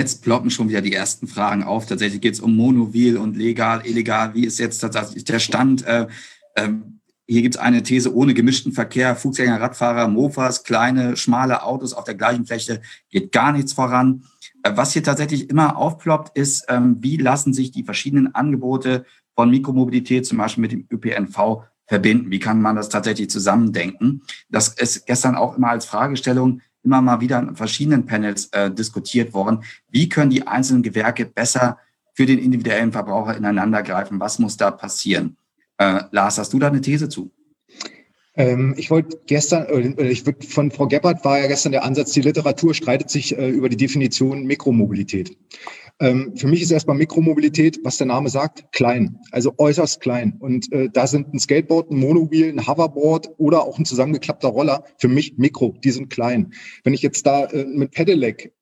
[0.00, 1.84] Netz ploppen schon wieder die ersten Fragen auf.
[1.84, 4.32] Tatsächlich geht es um Monovil und legal, illegal.
[4.34, 5.86] Wie ist jetzt tatsächlich der Stand?
[5.86, 6.06] Äh,
[6.54, 6.70] äh,
[7.26, 12.04] hier gibt es eine These ohne gemischten Verkehr, Fußgänger, Radfahrer, Mofas, kleine, schmale Autos auf
[12.04, 12.80] der gleichen Fläche
[13.10, 14.24] geht gar nichts voran.
[14.62, 19.04] Äh, was hier tatsächlich immer aufploppt, ist, ähm, wie lassen sich die verschiedenen Angebote
[19.34, 22.30] von Mikromobilität zum Beispiel mit dem ÖPNV verbinden?
[22.30, 24.22] Wie kann man das tatsächlich zusammendenken?
[24.48, 29.34] Das ist gestern auch immer als Fragestellung immer mal wieder in verschiedenen Panels äh, diskutiert
[29.34, 29.64] worden.
[29.88, 31.78] Wie können die einzelnen Gewerke besser
[32.14, 34.20] für den individuellen Verbraucher ineinander greifen?
[34.20, 35.36] Was muss da passieren?
[35.78, 37.30] Äh, Lars, hast du da eine These zu?
[38.36, 39.66] Ähm, ich wollte gestern,
[39.98, 43.48] ich würd, von Frau Gebhardt war ja gestern der Ansatz, die Literatur streitet sich äh,
[43.48, 45.36] über die Definition Mikromobilität.
[46.00, 50.36] Ähm, für mich ist erstmal Mikromobilität, was der Name sagt, klein, also äußerst klein.
[50.40, 54.84] Und äh, da sind ein Skateboard, ein Monobil, ein Hoverboard oder auch ein zusammengeklappter Roller
[54.96, 56.54] für mich Mikro, die sind klein.
[56.84, 58.52] Wenn ich jetzt da äh, mit Pedelec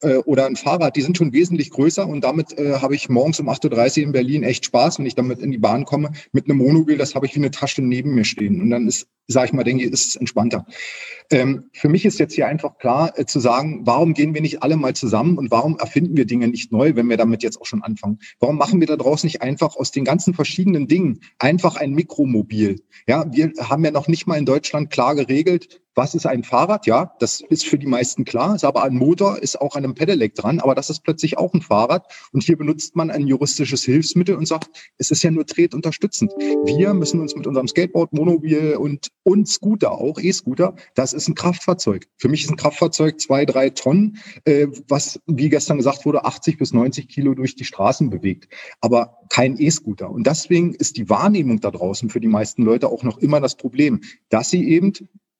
[0.00, 3.40] äh, oder ein Fahrrad, die sind schon wesentlich größer und damit äh, habe ich morgens
[3.40, 6.12] um 8.30 Uhr in Berlin echt Spaß, wenn ich damit in die Bahn komme.
[6.32, 8.60] Mit einem Monobil, das habe ich wie eine Tasche neben mir stehen.
[8.60, 10.66] Und dann ist, sage ich mal, denke ich, ist es entspannter.
[11.30, 14.62] Ähm, für mich ist jetzt hier einfach klar äh, zu sagen, warum gehen wir nicht
[14.62, 17.66] alle mal zusammen und warum erfinden wir Dinge nicht neu, wenn wir damit jetzt auch
[17.66, 18.18] schon anfangen?
[18.38, 22.80] Warum machen wir da draußen nicht einfach aus den ganzen verschiedenen Dingen einfach ein Mikromobil?
[23.08, 26.86] Ja, wir haben ja noch nicht mal in Deutschland klar geregelt, was ist ein Fahrrad?
[26.86, 29.94] Ja, das ist für die meisten klar, ist aber ein Motor, ist auch an einem
[29.94, 32.12] Pedelec dran, aber das ist plötzlich auch ein Fahrrad.
[32.32, 36.32] Und hier benutzt man ein juristisches Hilfsmittel und sagt, es ist ja nur tretunterstützend.
[36.66, 41.34] Wir müssen uns mit unserem Skateboard, Monobil und, und Scooter auch, E-Scooter, das ist ein
[41.34, 42.06] Kraftfahrzeug.
[42.16, 46.58] Für mich ist ein Kraftfahrzeug zwei, drei Tonnen, äh, was, wie gestern gesagt wurde, 80
[46.58, 48.48] bis 90 Kilo durch die Straßen bewegt.
[48.80, 50.10] Aber kein E-Scooter.
[50.10, 53.56] Und deswegen ist die Wahrnehmung da draußen für die meisten Leute auch noch immer das
[53.56, 54.92] Problem, dass sie eben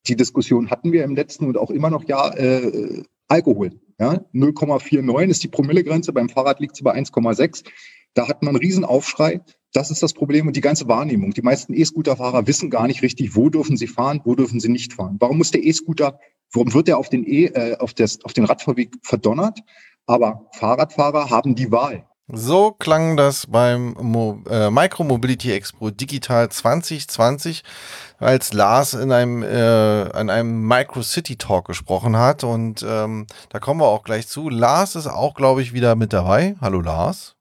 [0.08, 3.80] die Diskussion hatten wir im letzten und auch immer noch, ja, äh, Alkohol.
[3.98, 7.64] Ja, 0,49 ist die Promillegrenze, beim Fahrrad liegt sie bei 1,6.
[8.14, 9.40] Da hat man einen Riesenaufschrei.
[9.72, 11.32] Das ist das Problem und die ganze Wahrnehmung.
[11.32, 14.92] Die meisten E-Scooter-Fahrer wissen gar nicht richtig, wo dürfen sie fahren, wo dürfen sie nicht
[14.92, 15.16] fahren.
[15.18, 16.18] Warum muss der E-Scooter,
[16.52, 19.60] warum wird er auf den E, äh, auf, das, auf den Radfahrweg verdonnert?
[20.06, 22.06] Aber Fahrradfahrer haben die Wahl.
[22.28, 27.62] So klang das beim Mo äh, Micromobility Expo Digital 2020,
[28.18, 32.42] als Lars in einem, äh, in einem Micro City Talk gesprochen hat.
[32.42, 34.48] Und ähm, da kommen wir auch gleich zu.
[34.48, 36.56] Lars ist auch, glaube ich, wieder mit dabei.
[36.60, 37.35] Hallo Lars.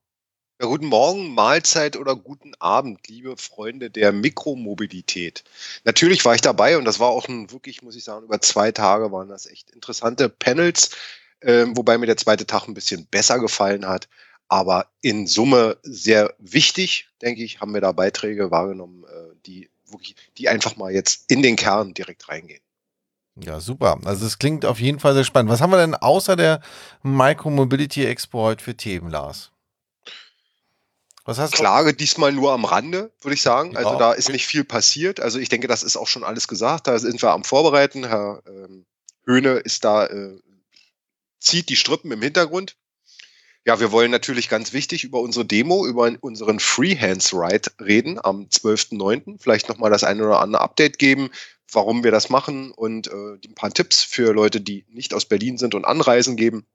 [0.61, 5.43] Ja, guten Morgen, Mahlzeit oder guten Abend, liebe Freunde der Mikromobilität.
[5.83, 8.71] Natürlich war ich dabei und das war auch ein wirklich, muss ich sagen, über zwei
[8.71, 10.91] Tage waren das echt interessante Panels,
[11.41, 14.07] äh, wobei mir der zweite Tag ein bisschen besser gefallen hat.
[14.47, 20.15] Aber in Summe sehr wichtig, denke ich, haben wir da Beiträge wahrgenommen, äh, die wirklich,
[20.37, 22.61] die einfach mal jetzt in den Kern direkt reingehen.
[23.35, 23.99] Ja, super.
[24.05, 25.51] Also es klingt auf jeden Fall sehr spannend.
[25.51, 26.61] Was haben wir denn außer der
[27.03, 29.51] Micromobility Expo heute für Themen, Lars?
[31.25, 31.97] Was hast Klage du?
[31.97, 33.75] diesmal nur am Rande, würde ich sagen.
[33.75, 35.19] Also ja, da ist nicht viel passiert.
[35.19, 36.87] Also ich denke, das ist auch schon alles gesagt.
[36.87, 38.07] Da sind wir am Vorbereiten.
[38.07, 38.85] Herr ähm,
[39.25, 40.39] Höhne ist da, äh,
[41.39, 42.77] zieht die Strippen im Hintergrund.
[43.65, 48.43] Ja, wir wollen natürlich ganz wichtig über unsere Demo, über unseren Freehands Ride reden am
[48.43, 49.41] 12.09.
[49.41, 51.31] Vielleicht nochmal das eine oder andere Update geben,
[51.71, 55.57] warum wir das machen und äh, ein paar Tipps für Leute, die nicht aus Berlin
[55.57, 56.67] sind und anreisen geben.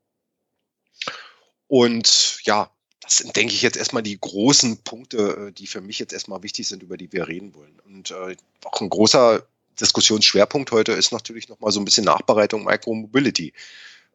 [1.68, 2.72] Und ja,
[3.10, 6.44] das sind, denke ich, jetzt erstmal die großen Punkte, äh, die für mich jetzt erstmal
[6.44, 7.76] wichtig sind, über die wir reden wollen.
[7.84, 9.42] Und äh, auch ein großer
[9.80, 13.52] Diskussionsschwerpunkt heute ist natürlich nochmal so ein bisschen Nachbereitung Micromobility.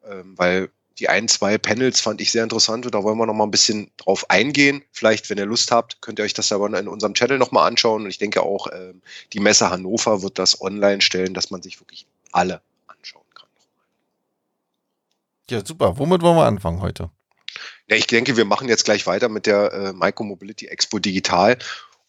[0.08, 3.34] Ähm, weil die ein, zwei Panels fand ich sehr interessant und da wollen wir noch
[3.34, 4.82] mal ein bisschen drauf eingehen.
[4.92, 7.66] Vielleicht, wenn ihr Lust habt, könnt ihr euch das aber in unserem Channel noch mal
[7.66, 8.04] anschauen.
[8.04, 9.02] Und ich denke auch, ähm,
[9.34, 13.48] die Messe Hannover wird das online stellen, dass man sich wirklich alle anschauen kann.
[15.50, 15.98] Ja, super.
[15.98, 17.10] Womit wollen wir anfangen heute?
[17.88, 21.58] Ja, ich denke, wir machen jetzt gleich weiter mit der äh, Micromobility Expo Digital.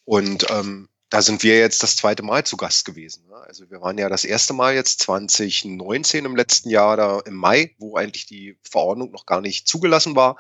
[0.05, 3.27] Und ähm, da sind wir jetzt das zweite Mal zu Gast gewesen.
[3.27, 3.35] Ne?
[3.35, 7.75] Also wir waren ja das erste Mal jetzt 2019 im letzten Jahr da im Mai,
[7.77, 10.37] wo eigentlich die Verordnung noch gar nicht zugelassen war.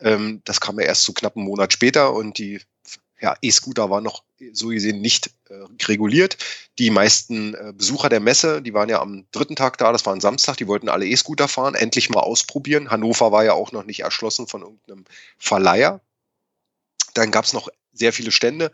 [0.00, 2.60] Ähm, das kam ja erst so knapp einen Monat später und die
[3.20, 5.54] ja, E-Scooter waren noch so gesehen nicht äh,
[5.86, 6.38] reguliert.
[6.78, 10.14] Die meisten äh, Besucher der Messe, die waren ja am dritten Tag da, das war
[10.14, 12.90] ein Samstag, die wollten alle E-Scooter fahren, endlich mal ausprobieren.
[12.90, 15.04] Hannover war ja auch noch nicht erschlossen von irgendeinem
[15.38, 16.00] Verleiher.
[17.14, 18.72] Dann gab es noch sehr viele Stände.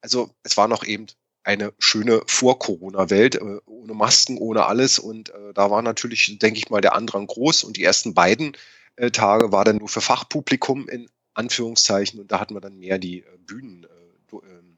[0.00, 1.06] Also es war noch eben
[1.42, 4.98] eine schöne Vor-Corona-Welt, äh, ohne Masken, ohne alles.
[4.98, 7.64] Und äh, da war natürlich, denke ich mal, der Andrang groß.
[7.64, 8.56] Und die ersten beiden
[8.96, 12.20] äh, Tage war dann nur für Fachpublikum in Anführungszeichen.
[12.20, 14.69] Und da hatten wir dann mehr die äh, Bühnen, äh, ähm,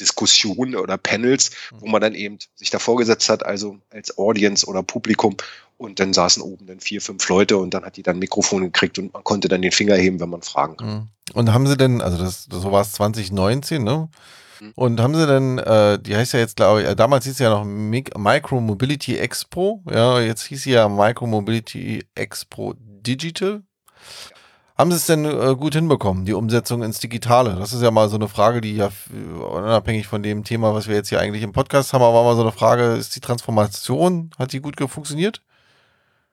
[0.00, 4.82] Diskussionen oder Panels, wo man dann eben sich da vorgesetzt hat, also als Audience oder
[4.82, 5.36] Publikum.
[5.76, 8.98] Und dann saßen oben dann vier, fünf Leute und dann hat die dann Mikrofon gekriegt
[8.98, 10.88] und man konnte dann den Finger heben, wenn man fragen kann.
[10.88, 11.08] Mhm.
[11.32, 14.08] Und haben sie denn, also das, so war es 2019, ne?
[14.60, 14.72] Mhm.
[14.74, 17.44] Und haben sie denn, äh, die heißt ja jetzt, glaube ich, äh, damals hieß sie
[17.44, 23.62] ja noch Micro Mobility Expo, ja, jetzt hieß sie ja Micro Mobility Expo Digital.
[24.80, 27.54] Haben Sie es denn äh, gut hinbekommen, die Umsetzung ins Digitale?
[27.56, 30.94] Das ist ja mal so eine Frage, die ja unabhängig von dem Thema, was wir
[30.94, 34.54] jetzt hier eigentlich im Podcast haben, aber mal so eine Frage, ist die Transformation, hat
[34.54, 35.42] die gut funktioniert?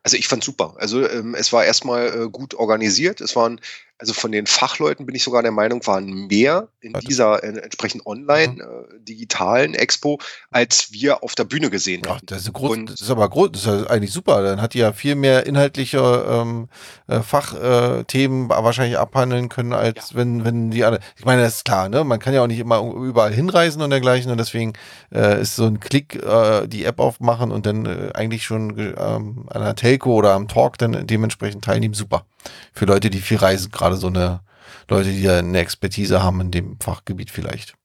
[0.01, 0.75] Also ich fand super.
[0.77, 3.19] Also ähm, es war erstmal äh, gut organisiert.
[3.19, 3.59] Es waren
[3.99, 8.05] also von den Fachleuten bin ich sogar der Meinung, waren mehr in dieser äh, entsprechend
[8.05, 8.61] online mhm.
[8.61, 10.19] äh, digitalen Expo,
[10.51, 12.19] als wir auf der Bühne gesehen haben.
[12.25, 12.44] Das
[12.85, 14.44] das ist aber groß, das ist eigentlich super.
[14.44, 15.99] Dann hat die ja viel mehr inhaltliche
[16.29, 16.69] ähm,
[17.07, 20.17] äh, Fachthemen äh, wahrscheinlich abhandeln können, als ja.
[20.17, 21.00] wenn, wenn die alle.
[21.17, 22.03] Ich meine, das ist klar, ne?
[22.03, 24.73] Man kann ja auch nicht immer überall hinreisen und dergleichen und deswegen
[25.13, 29.47] äh, ist so ein Klick äh, die App aufmachen und dann eigentlich schon äh, an
[29.50, 32.25] einer Telco oder am Talk dann dementsprechend teilnehmen, super.
[32.73, 34.42] Für Leute, die viel reisen, gerade so eine
[34.89, 37.75] Leute, die eine Expertise haben in dem Fachgebiet vielleicht.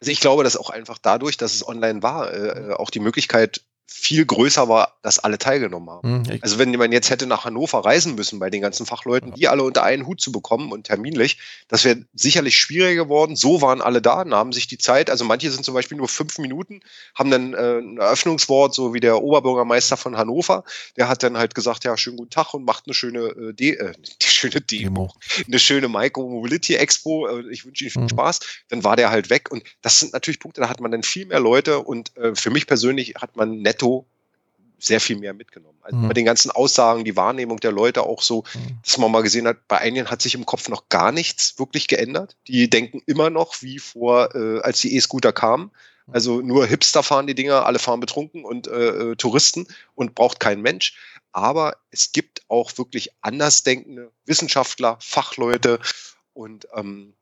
[0.00, 3.62] Also ich glaube, dass auch einfach dadurch, dass es online war, äh, auch die Möglichkeit
[3.90, 6.20] viel größer war, dass alle teilgenommen haben.
[6.20, 9.48] Mhm, also wenn man jetzt hätte nach Hannover reisen müssen bei den ganzen Fachleuten, die
[9.48, 11.38] alle unter einen Hut zu bekommen und terminlich,
[11.68, 13.34] das wäre sicherlich schwieriger geworden.
[13.34, 15.08] So waren alle da, nahmen sich die Zeit.
[15.08, 16.80] Also manche sind zum Beispiel nur fünf Minuten,
[17.14, 20.64] haben dann äh, ein Eröffnungswort, so wie der Oberbürgermeister von Hannover,
[20.98, 23.70] der hat dann halt gesagt, ja, schönen guten Tag und macht eine schöne äh, De
[23.70, 25.14] äh, schöne Demo,
[25.46, 27.26] eine schöne Micro Mobility Expo.
[27.26, 28.10] Äh, ich wünsche Ihnen viel mhm.
[28.10, 28.40] Spaß.
[28.68, 31.24] Dann war der halt weg und das sind natürlich Punkte, da hat man dann viel
[31.24, 34.06] mehr Leute und äh, für mich persönlich hat man nett netto
[34.80, 35.78] sehr viel mehr mitgenommen.
[35.82, 36.08] Also mhm.
[36.08, 38.78] bei den ganzen Aussagen, die Wahrnehmung der Leute auch so, mhm.
[38.84, 41.88] dass man mal gesehen hat, bei einigen hat sich im Kopf noch gar nichts wirklich
[41.88, 42.36] geändert.
[42.46, 45.72] Die denken immer noch wie vor, äh, als die E-Scooter kamen.
[46.10, 50.40] Also nur Hipster fahren die Dinger, alle fahren betrunken und äh, äh, Touristen und braucht
[50.40, 50.96] kein Mensch.
[51.32, 55.80] Aber es gibt auch wirklich andersdenkende Wissenschaftler, Fachleute
[56.32, 57.14] und ähm,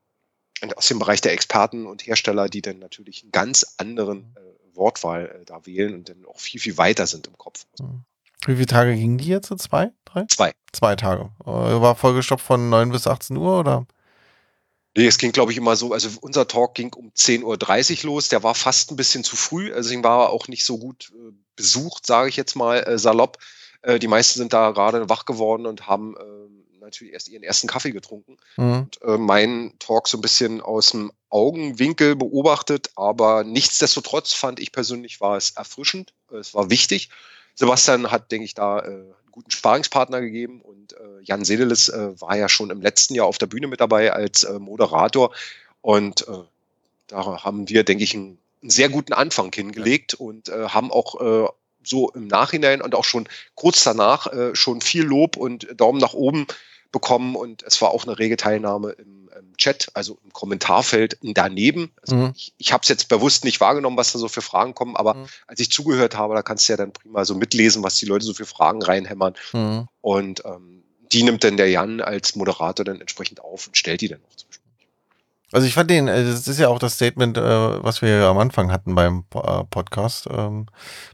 [0.77, 5.27] aus dem Bereich der Experten und Hersteller, die dann natürlich einen ganz anderen äh, Wortwahl
[5.27, 7.67] äh, da wählen und dann auch viel, viel weiter sind im Kopf.
[7.79, 8.05] Hm.
[8.47, 9.49] Wie viele Tage gingen die jetzt?
[9.59, 9.91] Zwei?
[10.05, 10.25] Drei?
[10.29, 10.53] Zwei.
[10.73, 11.31] Zwei Tage.
[11.45, 13.87] Äh, war vollgestoppt von 9 bis 18 Uhr oder?
[14.97, 18.29] Nee, es ging, glaube ich, immer so, also unser Talk ging um 10.30 Uhr los,
[18.29, 21.13] der war fast ein bisschen zu früh, also deswegen war er auch nicht so gut
[21.15, 23.37] äh, besucht, sage ich jetzt mal äh, salopp.
[23.83, 27.69] Äh, die meisten sind da gerade wach geworden und haben ähm, natürlich erst ihren ersten
[27.69, 28.39] Kaffee getrunken.
[28.57, 28.73] Mhm.
[28.73, 34.73] Und äh, meinen Talk so ein bisschen aus dem Augenwinkel beobachtet, aber nichtsdestotrotz fand ich
[34.73, 37.11] persönlich war es erfrischend, es war wichtig.
[37.55, 42.21] Sebastian hat, denke ich, da äh, einen guten Sparingspartner gegeben und äh, Jan Sedelis äh,
[42.21, 45.35] war ja schon im letzten Jahr auf der Bühne mit dabei als äh, Moderator
[45.83, 46.43] und äh,
[47.09, 51.21] da haben wir, denke ich, einen, einen sehr guten Anfang hingelegt und äh, haben auch
[51.21, 51.49] äh,
[51.87, 56.15] so im Nachhinein und auch schon kurz danach äh, schon viel Lob und Daumen nach
[56.15, 56.47] oben
[56.97, 61.93] bekommen und es war auch eine rege Teilnahme im, im Chat, also im Kommentarfeld daneben.
[62.01, 62.33] Also mhm.
[62.35, 65.13] Ich, ich habe es jetzt bewusst nicht wahrgenommen, was da so für Fragen kommen, aber
[65.13, 65.27] mhm.
[65.47, 68.25] als ich zugehört habe, da kannst du ja dann prima so mitlesen, was die Leute
[68.25, 69.35] so für Fragen reinhämmern.
[69.53, 69.89] Mhm.
[70.01, 74.09] Und ähm, die nimmt dann der Jan als Moderator dann entsprechend auf und stellt die
[74.09, 74.66] dann auch zum Beispiel.
[75.57, 78.37] Also ich fand den, äh, das ist ja auch das Statement, äh, was wir am
[78.37, 80.67] Anfang hatten beim äh, Podcast ähm,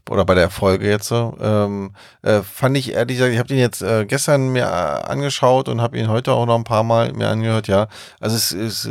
[0.09, 1.13] oder bei der Folge jetzt.
[1.13, 4.67] Ähm, fand ich ehrlich gesagt, ich habe den jetzt gestern mir
[5.07, 7.69] angeschaut und habe ihn heute auch noch ein paar Mal mir angehört.
[7.69, 7.87] Ja,
[8.19, 8.89] also es ist,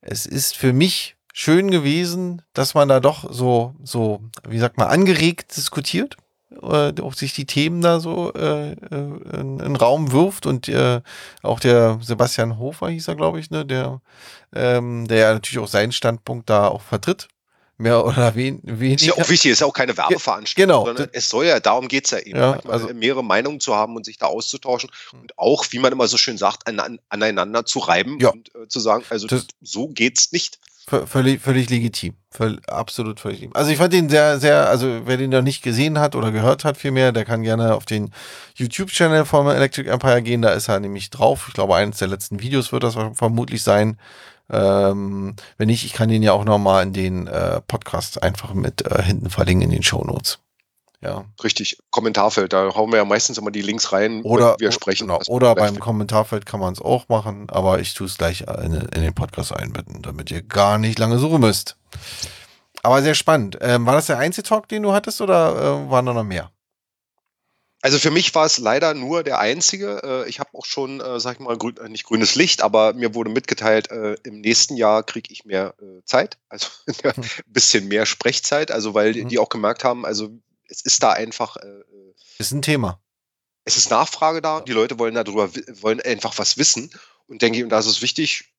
[0.00, 4.88] es ist für mich schön gewesen, dass man da doch so, so, wie sagt man,
[4.88, 6.16] angeregt diskutiert
[6.62, 10.68] äh, auch sich die Themen da so äh, äh, in, in den Raum wirft und
[10.68, 11.00] äh,
[11.42, 14.00] auch der Sebastian Hofer hieß er, glaube ich, ne, der,
[14.54, 17.28] ähm, der ja natürlich auch seinen Standpunkt da auch vertritt.
[17.80, 18.94] Mehr oder wen, weniger.
[18.96, 20.84] Ist ja auch wichtig, ist ja auch keine Werbeveranstaltung, genau.
[20.84, 23.94] sondern es soll ja, darum geht es ja eben, ja, also, mehrere Meinungen zu haben
[23.94, 27.78] und sich da auszutauschen und auch, wie man immer so schön sagt, an, aneinander zu
[27.78, 28.30] reiben ja.
[28.30, 30.58] und äh, zu sagen, also das, so geht's nicht.
[30.88, 32.14] Völlig, völlig legitim.
[32.30, 33.56] Völl, absolut völlig legitim.
[33.56, 36.64] Also ich fand den sehr, sehr, also wer den noch nicht gesehen hat oder gehört
[36.64, 38.10] hat vielmehr, der kann gerne auf den
[38.54, 40.40] YouTube-Channel von Electric Empire gehen.
[40.40, 41.46] Da ist er nämlich drauf.
[41.48, 43.98] Ich glaube, eines der letzten Videos wird das vermutlich sein.
[44.50, 48.86] Ähm, wenn nicht, ich kann den ja auch nochmal in den äh, Podcast einfach mit
[48.86, 50.38] äh, hinten verlinken in den Show Notes.
[51.00, 51.26] Ja.
[51.44, 55.06] Richtig, Kommentarfeld, da hauen wir ja meistens immer die Links rein, oder, wir sprechen.
[55.06, 55.80] Genau, oder beim finden.
[55.80, 59.52] Kommentarfeld kann man es auch machen, aber ich tue es gleich in, in, den Podcast
[59.52, 61.76] einbinden, damit ihr gar nicht lange suchen müsst.
[62.82, 63.58] Aber sehr spannend.
[63.60, 66.50] Ähm, war das der einzige Talk, den du hattest oder äh, waren da noch mehr?
[67.80, 70.02] Also für mich war es leider nur der einzige.
[70.02, 72.92] Äh, ich habe auch schon, äh, sag ich mal, grün, äh, nicht grünes Licht, aber
[72.92, 73.88] mir wurde mitgeteilt,
[74.24, 75.74] im nächsten Jahr kriege ich mehr
[76.04, 76.68] Zeit, also
[77.04, 80.30] ein bisschen mehr Sprechzeit, also weil die auch gemerkt haben, also
[80.68, 81.56] es ist da einfach.
[82.38, 83.00] Ist ein Thema.
[83.64, 85.50] Es ist Nachfrage da, die Leute wollen darüber,
[85.82, 86.90] wollen einfach was wissen
[87.26, 88.54] und denke, und da ist es wichtig,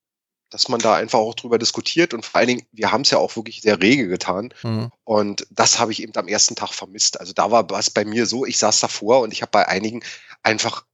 [0.51, 3.17] dass man da einfach auch drüber diskutiert und vor allen Dingen, wir haben es ja
[3.17, 4.91] auch wirklich sehr rege getan mhm.
[5.03, 7.19] und das habe ich eben am ersten Tag vermisst.
[7.19, 10.03] Also da war was bei mir so, ich saß davor und ich habe bei einigen
[10.43, 10.85] einfach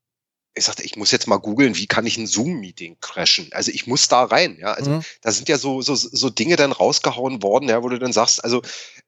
[0.58, 3.50] ich sagte, ich muss jetzt mal googeln, wie kann ich ein Zoom-Meeting crashen?
[3.52, 4.72] Also ich muss da rein, ja.
[4.72, 5.02] Also mhm.
[5.20, 8.42] da sind ja so, so, so Dinge dann rausgehauen worden, ja, wo du dann sagst,
[8.42, 8.62] also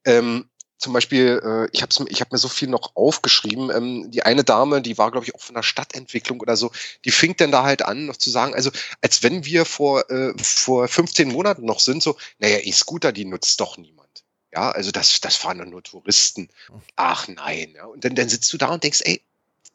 [0.03, 3.71] ähm, zum Beispiel, äh, ich habe ich hab mir so viel noch aufgeschrieben.
[3.71, 6.71] Ähm, die eine Dame, die war, glaube ich, auch von der Stadtentwicklung oder so,
[7.05, 10.33] die fing dann da halt an, noch zu sagen, also als wenn wir vor, äh,
[10.41, 14.07] vor 15 Monaten noch sind, so, naja, E-Scooter, die nutzt doch niemand.
[14.53, 16.49] Ja, also das, das fahren dann nur Touristen.
[16.95, 17.73] Ach nein.
[17.75, 17.85] Ja.
[17.85, 19.21] Und dann, dann sitzt du da und denkst, ey,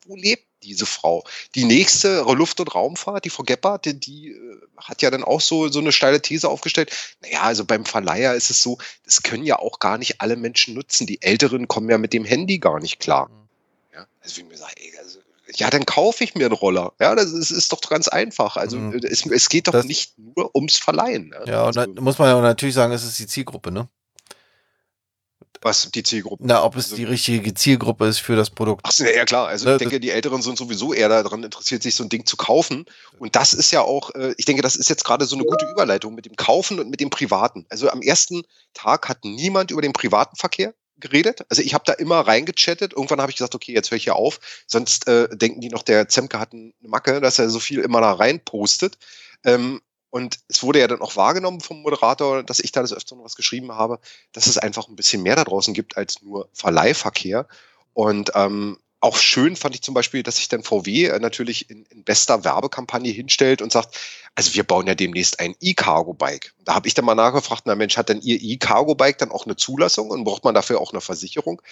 [0.06, 1.24] wo lebt diese Frau?
[1.54, 5.40] Die nächste Luft- und Raumfahrt, die Frau Gebhardt, die, die äh, hat ja dann auch
[5.40, 6.92] so, so eine steile These aufgestellt.
[7.20, 10.74] Naja, also beim Verleiher ist es so, das können ja auch gar nicht alle Menschen
[10.74, 11.06] nutzen.
[11.06, 13.28] Die Älteren kommen ja mit dem Handy gar nicht klar.
[13.28, 13.48] Mhm.
[13.94, 15.18] Ja, also wie mir sagt, ey, also,
[15.54, 16.92] ja, dann kaufe ich mir einen Roller.
[16.98, 18.56] Ja, das ist, ist doch ganz einfach.
[18.56, 18.94] Also mhm.
[18.94, 21.28] es, es geht doch das, nicht nur ums Verleihen.
[21.28, 21.44] Ne?
[21.46, 23.88] Ja, und also, dann muss man ja natürlich sagen, es ist die Zielgruppe, ne?
[25.62, 26.42] Was die Zielgruppe?
[26.44, 28.82] Na, ob es also, die richtige Zielgruppe ist für das Produkt.
[28.84, 29.46] Ach, ja, klar.
[29.46, 32.26] Also ne, ich denke, die Älteren sind sowieso eher daran interessiert, sich so ein Ding
[32.26, 32.84] zu kaufen.
[33.18, 35.66] Und das ist ja auch, äh, ich denke, das ist jetzt gerade so eine gute
[35.66, 37.64] Überleitung mit dem Kaufen und mit dem Privaten.
[37.68, 38.42] Also am ersten
[38.74, 41.44] Tag hat niemand über den privaten Verkehr geredet.
[41.48, 42.92] Also ich habe da immer reingechattet.
[42.92, 44.40] Irgendwann habe ich gesagt, okay, jetzt höre ich hier auf.
[44.66, 48.00] Sonst äh, denken die noch, der Zemke hat eine Macke, dass er so viel immer
[48.00, 48.98] da rein postet.
[49.44, 49.80] Ähm,
[50.12, 53.24] und es wurde ja dann auch wahrgenommen vom Moderator, dass ich da das öfter noch
[53.24, 53.98] was geschrieben habe,
[54.32, 57.48] dass es einfach ein bisschen mehr da draußen gibt als nur Verleihverkehr.
[57.94, 61.86] Und ähm, auch schön fand ich zum Beispiel, dass sich dann VW äh, natürlich in,
[61.86, 63.98] in, bester Werbekampagne hinstellt und sagt,
[64.34, 66.52] also wir bauen ja demnächst ein E-Cargo-Bike.
[66.66, 69.56] Da habe ich dann mal nachgefragt, na Mensch, hat denn Ihr E-Cargo-Bike dann auch eine
[69.56, 71.62] Zulassung und braucht man dafür auch eine Versicherung?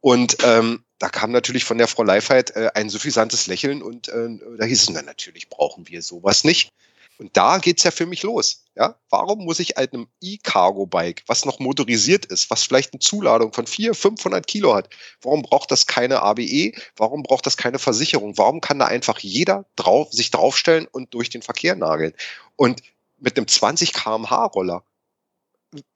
[0.00, 4.28] Und ähm, da kam natürlich von der Frau Leifheit äh, ein suffisantes Lächeln und äh,
[4.58, 6.72] da hieß es, na natürlich brauchen wir sowas nicht.
[7.18, 8.64] Und da geht's ja für mich los.
[8.74, 13.66] Ja, warum muss ich einem E-Cargo-Bike, was noch motorisiert ist, was vielleicht eine Zuladung von
[13.66, 14.90] 400, 500 Kilo hat,
[15.22, 16.72] warum braucht das keine ABE?
[16.96, 18.36] Warum braucht das keine Versicherung?
[18.36, 22.12] Warum kann da einfach jeder drauf, sich draufstellen und durch den Verkehr nageln?
[22.56, 22.82] Und
[23.18, 24.84] mit einem 20 kmh Roller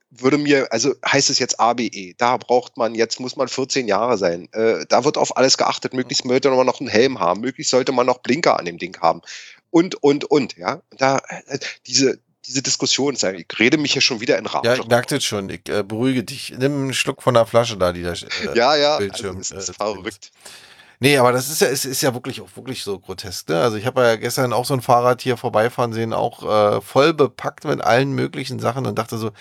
[0.09, 4.17] würde mir, also heißt es jetzt ABE, da braucht man, jetzt muss man 14 Jahre
[4.17, 4.49] sein.
[4.51, 5.93] Äh, da wird auf alles geachtet.
[5.93, 8.97] Möglichst sollte man noch einen Helm haben, möglichst sollte man noch Blinker an dem Ding
[8.99, 9.21] haben
[9.71, 10.81] und, und, und, ja.
[10.91, 14.67] Und da, äh, diese, diese Diskussion, ich rede mich hier schon wieder in Rage.
[14.67, 15.49] Ja, ich merke das schon.
[15.49, 16.53] Ich äh, beruhige dich.
[16.57, 19.63] Nimm einen Schluck von der Flasche da, die da äh, Ja, ja, Bildschirm, also es
[19.63, 20.31] ist äh, verrückt.
[21.03, 23.49] Nee, aber das ist ja, es ist ja wirklich wirklich so grotesk.
[23.49, 23.59] Ne?
[23.59, 27.15] Also ich habe ja gestern auch so ein Fahrrad hier vorbeifahren sehen, auch äh, voll
[27.15, 29.31] bepackt mit allen möglichen Sachen und dachte so,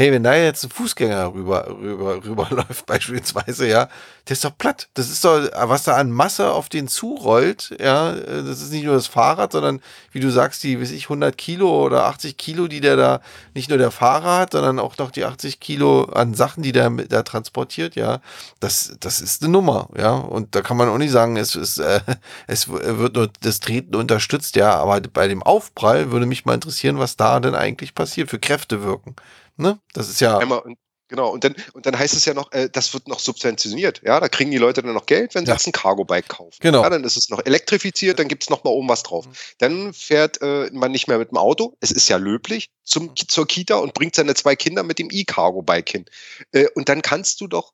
[0.00, 3.88] hey, wenn da jetzt ein Fußgänger rüber, rüber, rüberläuft, beispielsweise, ja,
[4.28, 4.88] der ist doch platt.
[4.94, 8.94] Das ist doch, was da an Masse auf den zurollt, ja, das ist nicht nur
[8.94, 12.80] das Fahrrad, sondern, wie du sagst, die, weiß ich, 100 Kilo oder 80 Kilo, die
[12.80, 13.20] der da,
[13.52, 16.88] nicht nur der Fahrer hat, sondern auch noch die 80 Kilo an Sachen, die der
[16.90, 18.20] da transportiert, ja,
[18.58, 21.78] das, das ist eine Nummer, ja, und da kann man auch nicht sagen, es ist,
[21.78, 22.00] äh,
[22.46, 26.98] es wird nur das Treten unterstützt, ja, aber bei dem Aufprall würde mich mal interessieren,
[26.98, 29.16] was da denn eigentlich passiert, für Kräfte wirken.
[29.56, 29.78] Ne?
[29.92, 30.38] Das ist ja.
[30.38, 30.62] Einmal,
[31.08, 34.00] genau, und dann, und dann heißt es ja noch, äh, das wird noch subventioniert.
[34.04, 35.56] Ja, da kriegen die Leute dann noch Geld, wenn sie ja.
[35.56, 36.56] jetzt ein Cargo-Bike kaufen.
[36.60, 36.82] Genau.
[36.82, 39.26] Ja, dann ist es noch elektrifiziert, dann gibt es noch mal oben was drauf.
[39.26, 39.32] Mhm.
[39.58, 43.46] Dann fährt äh, man nicht mehr mit dem Auto, es ist ja löblich, zum, zur
[43.46, 46.04] Kita und bringt seine zwei Kinder mit dem E-Cargo-Bike hin.
[46.52, 47.72] Äh, und dann kannst du doch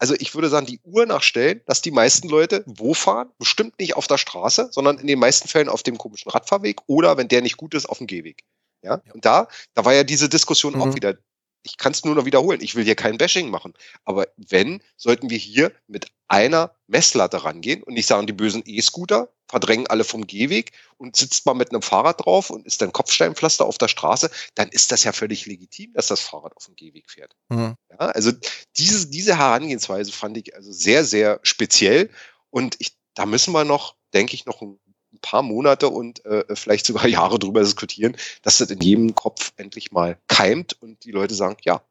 [0.00, 3.28] also ich würde sagen, die Uhr nachstellen, dass die meisten Leute wo fahren?
[3.38, 7.18] Bestimmt nicht auf der Straße, sondern in den meisten Fällen auf dem komischen Radfahrweg oder
[7.18, 8.42] wenn der nicht gut ist, auf dem Gehweg.
[8.82, 9.02] Ja?
[9.12, 10.82] Und da, da war ja diese Diskussion mhm.
[10.82, 11.18] auch wieder.
[11.62, 12.60] Ich kann es nur noch wiederholen.
[12.62, 13.74] Ich will hier kein Bashing machen.
[14.04, 19.28] Aber wenn, sollten wir hier mit einer Messlatte rangehen und nicht sagen, die bösen E-Scooter
[19.48, 23.66] verdrängen alle vom Gehweg und sitzt mal mit einem Fahrrad drauf und ist dann Kopfsteinpflaster
[23.66, 27.10] auf der Straße, dann ist das ja völlig legitim, dass das Fahrrad auf dem Gehweg
[27.10, 27.34] fährt.
[27.48, 27.74] Mhm.
[27.90, 28.30] Ja, also
[28.78, 32.10] diese, diese Herangehensweise fand ich also sehr, sehr speziell
[32.50, 34.78] und ich, da müssen wir noch, denke ich, noch ein
[35.20, 39.52] ein paar Monate und äh, vielleicht sogar Jahre drüber diskutieren, dass das in jedem Kopf
[39.56, 41.82] endlich mal keimt und die Leute sagen, ja.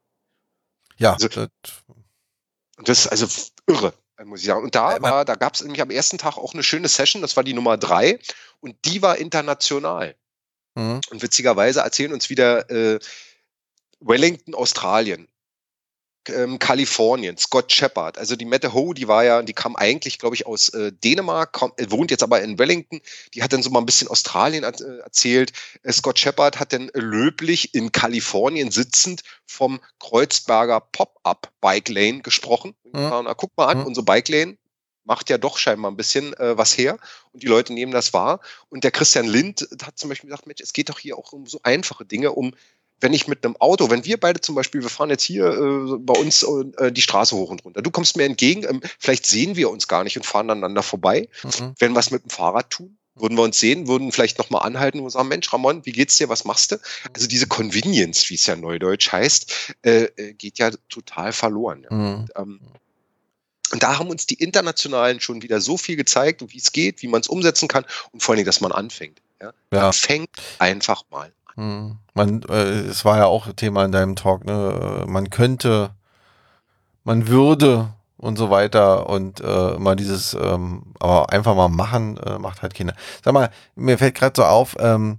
[0.96, 1.14] Ja.
[1.14, 1.48] Also, das,
[2.76, 3.26] und das ist also
[3.66, 3.94] irre,
[4.24, 4.64] muss ich sagen.
[4.64, 7.36] Und da war, da gab es nämlich am ersten Tag auch eine schöne Session, das
[7.36, 8.18] war die Nummer drei
[8.60, 10.14] und die war international.
[10.74, 11.00] Mhm.
[11.10, 12.98] Und witzigerweise erzählen uns wieder äh,
[14.00, 15.28] Wellington, Australien.
[16.28, 18.18] Ähm, Kalifornien, Scott Shepard.
[18.18, 21.52] Also die Mette Ho, die war ja, die kam eigentlich, glaube ich, aus äh, Dänemark,
[21.52, 23.00] kommt, äh, wohnt jetzt aber in Wellington.
[23.34, 25.52] Die hat dann so mal ein bisschen Australien äh, erzählt.
[25.82, 32.74] Äh, Scott Shepard hat dann löblich in Kalifornien sitzend vom Kreuzberger Pop-Up Bike Lane gesprochen.
[32.84, 32.92] Mhm.
[32.92, 33.86] Na, guck mal an, mhm.
[33.86, 34.56] unsere Bike Lane
[35.04, 36.98] macht ja doch scheinbar ein bisschen äh, was her
[37.32, 38.40] und die Leute nehmen das wahr.
[38.68, 41.46] Und der Christian Lind hat zum Beispiel gesagt, Mensch, es geht doch hier auch um
[41.46, 42.54] so einfache Dinge, um
[43.00, 45.98] wenn ich mit einem Auto, wenn wir beide zum Beispiel, wir fahren jetzt hier äh,
[45.98, 49.56] bei uns äh, die Straße hoch und runter, du kommst mir entgegen, ähm, vielleicht sehen
[49.56, 51.28] wir uns gar nicht und fahren aneinander vorbei.
[51.42, 51.74] Mhm.
[51.78, 55.00] Wenn wir es mit dem Fahrrad tun, würden wir uns sehen, würden vielleicht nochmal anhalten
[55.00, 56.76] und sagen, Mensch, Ramon, wie geht's dir, was machst du?
[57.14, 61.86] Also diese Convenience, wie es ja neudeutsch heißt, äh, äh geht ja total verloren.
[61.88, 61.96] Ja.
[61.96, 62.14] Mhm.
[62.14, 62.60] Und, ähm,
[63.72, 67.08] und da haben uns die Internationalen schon wieder so viel gezeigt, wie es geht, wie
[67.08, 69.20] man es umsetzen kann und vor allem, dass man anfängt.
[69.40, 69.52] Ja?
[69.72, 69.82] ja.
[69.82, 71.32] Man fängt einfach mal.
[72.14, 75.04] Man, äh, es war ja auch Thema in deinem Talk, ne?
[75.06, 75.90] Man könnte,
[77.04, 82.38] man würde und so weiter und äh, mal dieses, ähm, aber einfach mal machen, äh,
[82.38, 82.94] macht halt Kinder.
[83.24, 85.18] Sag mal, mir fällt gerade so auf, ähm,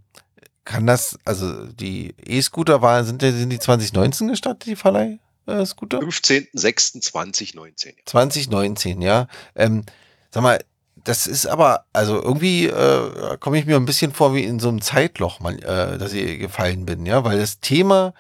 [0.65, 5.19] kann das, also die E-Scooter waren, sind, sind die 2019 gestartet, die Verleih?
[5.47, 5.99] Äh, Scooter?
[5.99, 7.95] 15.06.2019.
[8.05, 9.27] 2019, ja.
[9.55, 9.83] Ähm,
[10.29, 10.59] sag mal,
[11.03, 14.69] das ist aber, also irgendwie äh, komme ich mir ein bisschen vor wie in so
[14.69, 18.13] einem Zeitloch, mal, äh, dass ich gefallen bin, ja, weil das Thema,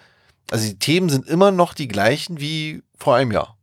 [0.49, 3.57] also die Themen sind immer noch die gleichen wie vor einem Jahr.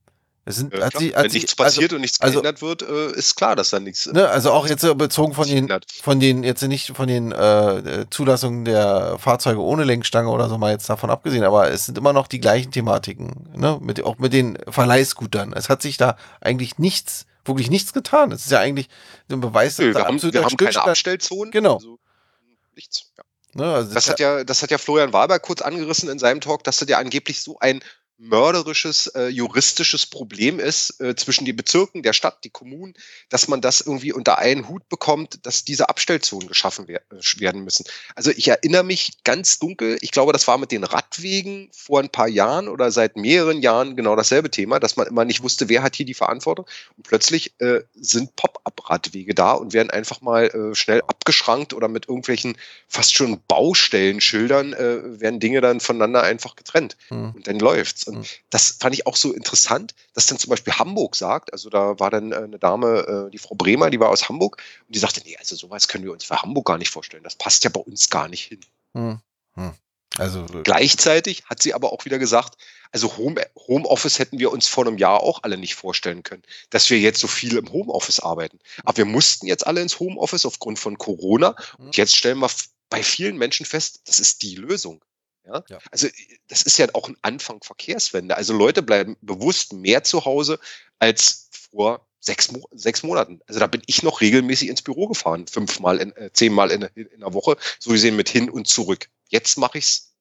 [0.49, 3.37] Es sind, ja, sie, Wenn nichts passiert also, und nichts also geändert wird, äh, ist
[3.37, 4.07] klar, dass da nichts.
[4.07, 5.69] Ne, also auch jetzt bezogen von den,
[6.03, 10.73] von den, jetzt nicht von den äh, Zulassungen der Fahrzeuge ohne Lenkstange oder so mal
[10.73, 14.33] jetzt davon abgesehen, aber es sind immer noch die gleichen Thematiken, ne, mit, auch mit
[14.33, 15.53] den Verleihscootern.
[15.53, 18.31] Es hat sich da eigentlich nichts wirklich nichts getan.
[18.31, 18.89] Das ist ja eigentlich
[19.31, 19.79] ein Beweis.
[19.79, 21.51] Nö, wir haben, wir haben keine Abstellzonen.
[21.51, 21.77] Genau.
[21.77, 21.99] Also
[22.75, 23.13] nichts.
[23.17, 23.25] Ja.
[23.55, 26.41] Ne, also das, das hat ja, das hat ja Florian Wahlberg kurz angerissen in seinem
[26.41, 27.83] Talk, dass das ja angeblich so ein
[28.19, 32.95] mörderisches äh, juristisches Problem ist äh, zwischen den Bezirken, der Stadt, die Kommunen,
[33.29, 37.63] dass man das irgendwie unter einen Hut bekommt, dass diese Abstellzonen geschaffen wer äh, werden
[37.63, 37.85] müssen.
[38.17, 42.11] Also ich erinnere mich ganz dunkel, ich glaube, das war mit den Radwegen vor ein
[42.11, 45.85] paar Jahren oder seit mehreren Jahren genau dasselbe Thema, dass man immer nicht wusste, wer
[45.85, 46.67] hat hier die Verantwortung.
[46.97, 52.09] Und plötzlich äh, sind Pop-up-Radwege da und werden einfach mal äh, schnell abgeschrankt oder mit
[52.09, 52.57] irgendwelchen
[52.89, 56.97] fast schon Baustellenschildern äh, werden Dinge dann voneinander einfach getrennt.
[57.09, 57.33] Hm.
[57.37, 58.08] Und dann läuft's.
[58.09, 58.25] Und mhm.
[58.51, 62.11] das fand ich auch so interessant, dass dann zum Beispiel Hamburg sagt, also da war
[62.11, 65.23] dann äh, eine Dame, äh, die Frau Bremer, die war aus Hamburg und die sagte,
[65.25, 67.23] nee, also sowas können wir uns für Hamburg gar nicht vorstellen.
[67.23, 68.61] Das passt ja bei uns gar nicht hin.
[68.95, 69.21] Mhm.
[70.17, 72.57] Also äh, gleichzeitig hat sie aber auch wieder gesagt,
[72.91, 76.89] also Home, Homeoffice hätten wir uns vor einem Jahr auch alle nicht vorstellen können, dass
[76.91, 78.59] wir jetzt so viel im Homeoffice arbeiten.
[78.85, 81.55] Aber wir mussten jetzt alle ins Homeoffice aufgrund von Corona.
[81.79, 82.51] Und jetzt stellen wir
[82.89, 85.03] bei vielen Menschen fest, das ist die Lösung.
[85.49, 85.65] Ja?
[85.69, 85.79] ja?
[85.91, 86.09] Also
[86.49, 88.37] das ist ja auch ein Anfang Verkehrswende.
[88.37, 90.59] Also Leute bleiben bewusst mehr zu Hause
[90.99, 93.41] als vor sechs, Mo sechs Monaten.
[93.47, 97.21] Also da bin ich noch regelmäßig ins Büro gefahren, fünfmal, in, äh, zehnmal in, in
[97.21, 99.09] der Woche, so gesehen mit hin und zurück.
[99.29, 100.15] Jetzt mache ich es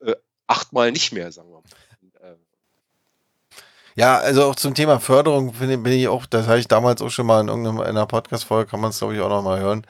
[0.00, 0.14] äh,
[0.46, 1.62] achtmal nicht mehr, sagen wir mal.
[3.98, 7.08] Ja, also auch zum Thema Förderung bin, bin ich auch, das habe ich damals auch
[7.08, 9.86] schon mal in irgendeiner Podcast-Folge, kann man es glaube ich auch noch mal hören,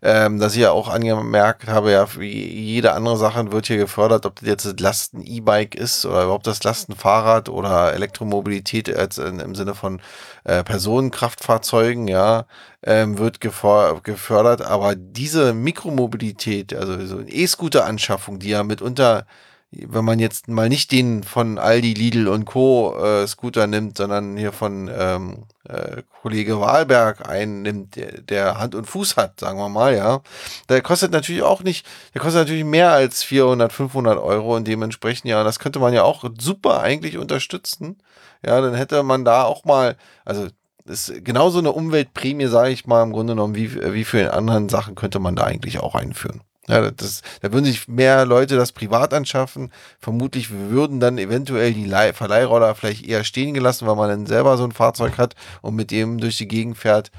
[0.00, 4.24] ähm, dass ich ja auch angemerkt habe, ja, wie jede andere Sache wird hier gefördert,
[4.24, 9.54] ob das jetzt das Lasten-E-Bike ist oder überhaupt das Lastenfahrrad oder Elektromobilität als in, im
[9.54, 10.00] Sinne von
[10.44, 12.46] äh, Personenkraftfahrzeugen, ja,
[12.82, 19.26] ähm, wird gefördert, aber diese Mikromobilität, also so eine E-Scooter-Anschaffung, die ja mitunter
[19.72, 22.96] wenn man jetzt mal nicht den von Aldi, Lidl und Co.
[22.96, 28.86] Äh, Scooter nimmt, sondern hier von ähm, äh, Kollege Wahlberg einnimmt, der, der Hand und
[28.86, 30.20] Fuß hat, sagen wir mal, ja,
[30.68, 35.30] der kostet natürlich auch nicht, der kostet natürlich mehr als 400, 500 Euro und dementsprechend,
[35.30, 37.98] ja, das könnte man ja auch super eigentlich unterstützen.
[38.44, 40.48] Ja, dann hätte man da auch mal, also
[40.84, 44.68] ist genauso eine Umweltprämie, sage ich mal, im Grunde genommen, wie, wie für in anderen
[44.68, 46.42] Sachen könnte man da eigentlich auch einführen.
[46.68, 49.72] Ja, das, da würden sich mehr Leute das privat anschaffen.
[49.98, 54.56] Vermutlich würden dann eventuell die Leih Verleihroller vielleicht eher stehen gelassen, weil man dann selber
[54.56, 57.10] so ein Fahrzeug hat und mit dem durch die Gegend fährt.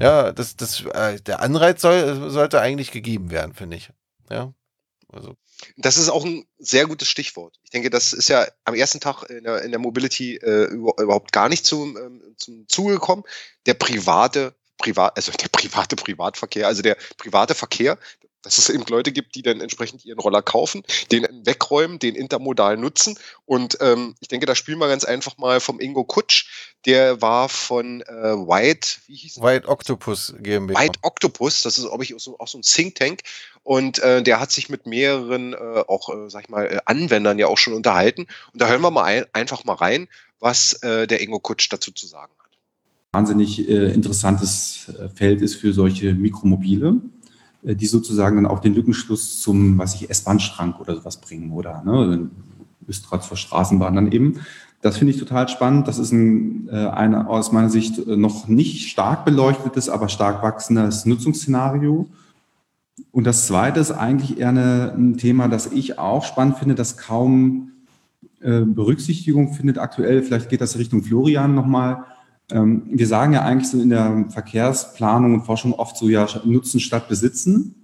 [0.00, 3.90] Ja, das, das, äh, der Anreiz soll, sollte eigentlich gegeben werden, finde ich.
[4.30, 4.52] Ja,
[5.12, 5.34] also.
[5.76, 7.58] Das ist auch ein sehr gutes Stichwort.
[7.64, 11.32] Ich denke, das ist ja am ersten Tag in der, in der Mobility äh, überhaupt
[11.32, 13.24] gar nicht zum, ähm, zum Zuge gekommen.
[13.66, 17.98] Der private Privat, also der private Privatverkehr, also der private Verkehr
[18.42, 22.76] dass es eben Leute gibt, die dann entsprechend ihren Roller kaufen, den wegräumen, den intermodal
[22.76, 23.18] nutzen.
[23.46, 26.46] Und ähm, ich denke, da spielen wir ganz einfach mal vom Ingo Kutsch.
[26.86, 30.80] Der war von äh, White, wie hieß White Octopus GmbH.
[30.80, 33.20] White Octopus, das ist, glaube ich, auch so, auch so ein Think Tank.
[33.64, 37.38] Und äh, der hat sich mit mehreren, äh, auch, äh, sag ich mal, äh, Anwendern
[37.38, 38.26] ja auch schon unterhalten.
[38.52, 41.90] Und da hören wir mal ein, einfach mal rein, was äh, der Ingo Kutsch dazu
[41.92, 42.48] zu sagen hat.
[43.12, 47.00] Wahnsinnig äh, interessantes Feld ist für solche Mikromobile.
[47.62, 51.82] Äh, die sozusagen dann auch den Lückenschluss zum, was ich, S-Bahn-Schrank oder sowas bringen oder
[51.84, 52.30] ne,
[53.06, 54.40] trotz vor Straßenbahn dann eben.
[54.80, 55.88] Das finde ich total spannend.
[55.88, 60.42] Das ist ein, äh, eine aus meiner Sicht äh, noch nicht stark beleuchtetes, aber stark
[60.42, 62.08] wachsendes Nutzungsszenario.
[63.10, 66.96] Und das zweite ist eigentlich eher eine, ein Thema, das ich auch spannend finde, das
[66.96, 67.72] kaum
[68.40, 70.22] äh, Berücksichtigung findet aktuell.
[70.22, 72.04] Vielleicht geht das Richtung Florian nochmal.
[72.50, 76.80] Ähm, wir sagen ja eigentlich so in der Verkehrsplanung und Forschung oft so, ja, Nutzen
[76.80, 77.74] statt Besitzen.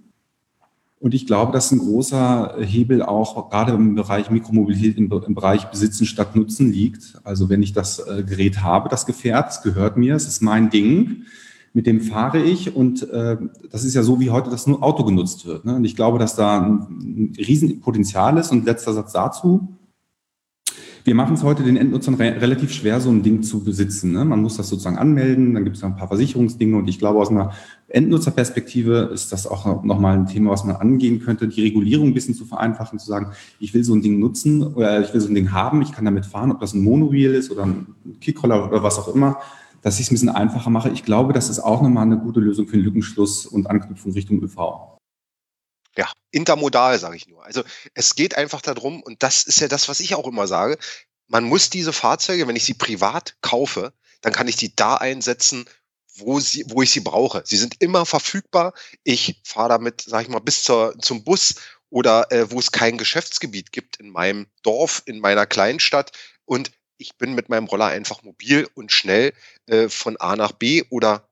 [0.99, 5.65] Und ich glaube, dass ein großer Hebel auch gerade im Bereich Mikromobilität, im, im Bereich
[5.65, 7.19] Besitzen statt Nutzen liegt.
[7.23, 10.69] Also wenn ich das äh, Gerät habe, das Gefährt, es gehört mir, es ist mein
[10.69, 11.25] Ding,
[11.73, 13.37] mit dem fahre ich und äh,
[13.69, 15.65] das ist ja so, wie heute das nur Auto genutzt wird.
[15.65, 15.75] Ne?
[15.75, 18.51] Und ich glaube, dass da ein, ein Riesenpotenzial ist.
[18.51, 19.67] Und letzter Satz dazu,
[21.05, 24.11] wir machen es heute den Endnutzern re relativ schwer, so ein Ding zu besitzen.
[24.11, 24.25] Ne?
[24.25, 27.29] Man muss das sozusagen anmelden, dann gibt es ein paar Versicherungsdinge und ich glaube, aus
[27.29, 27.51] einer
[27.89, 32.33] Endnutzerperspektive ist das auch nochmal ein Thema, was man angehen könnte, die Regulierung ein bisschen
[32.33, 35.35] zu vereinfachen, zu sagen, ich will so ein Ding nutzen oder ich will so ein
[35.35, 37.85] Ding haben, ich kann damit fahren, ob das ein Monowheel ist oder ein
[38.19, 39.37] Kickroller oder was auch immer,
[39.83, 40.89] dass ich es ein bisschen einfacher mache.
[40.89, 44.41] Ich glaube, das ist auch nochmal eine gute Lösung für den Lückenschluss und Anknüpfung Richtung
[44.41, 44.94] ÖV
[45.97, 47.43] ja, intermodal, sage ich nur.
[47.43, 50.77] Also es geht einfach darum, und das ist ja das, was ich auch immer sage,
[51.27, 55.65] man muss diese Fahrzeuge, wenn ich sie privat kaufe, dann kann ich die da einsetzen,
[56.15, 57.43] wo, sie, wo ich sie brauche.
[57.45, 58.73] Sie sind immer verfügbar.
[59.03, 61.55] Ich fahre damit, sage ich mal, bis zur, zum Bus
[61.89, 66.11] oder äh, wo es kein Geschäftsgebiet gibt in meinem Dorf, in meiner Kleinstadt.
[66.45, 69.33] Und ich bin mit meinem Roller einfach mobil und schnell
[69.67, 71.27] äh, von A nach B oder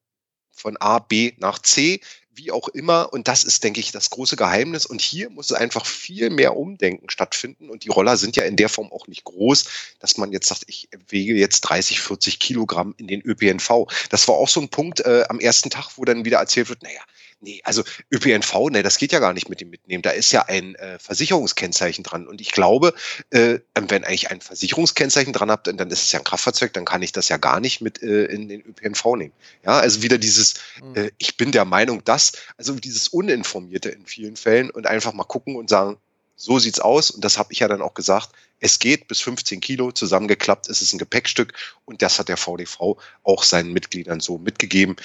[0.52, 2.02] von A, B nach C
[2.36, 3.12] wie auch immer.
[3.13, 4.86] Und das ist, denke ich, das große Geheimnis.
[4.86, 7.69] Und hier muss einfach viel mehr Umdenken stattfinden.
[7.69, 9.65] Und die Roller sind ja in der Form auch nicht groß,
[10.00, 13.88] dass man jetzt sagt, ich wege jetzt 30, 40 Kilogramm in den ÖPNV.
[14.10, 16.84] Das war auch so ein Punkt äh, am ersten Tag, wo dann wieder erzählt wird,
[16.84, 17.02] naja,
[17.43, 20.01] Nee, also ÖPNV, ne, das geht ja gar nicht mit dem Mitnehmen.
[20.01, 22.25] Da ist ja ein äh, Versicherungskennzeichen dran.
[22.25, 22.93] Und ich glaube,
[23.32, 27.01] äh, wenn eigentlich ein Versicherungskennzeichen dran habt, dann ist es ja ein Kraftfahrzeug, dann kann
[27.01, 29.34] ich das ja gar nicht mit äh, in den ÖPNV nehmen.
[29.65, 30.95] Ja, also wieder dieses, mhm.
[30.95, 35.25] äh, ich bin der Meinung, dass, also dieses Uninformierte in vielen Fällen und einfach mal
[35.25, 35.97] gucken und sagen,
[36.38, 37.12] so sieht's aus.
[37.12, 38.29] Und das habe ich ja dann auch gesagt.
[38.62, 41.53] Es geht bis 15 Kilo zusammengeklappt, ist es ein Gepäckstück.
[41.84, 44.95] Und das hat der VDV auch seinen Mitgliedern so mitgegeben.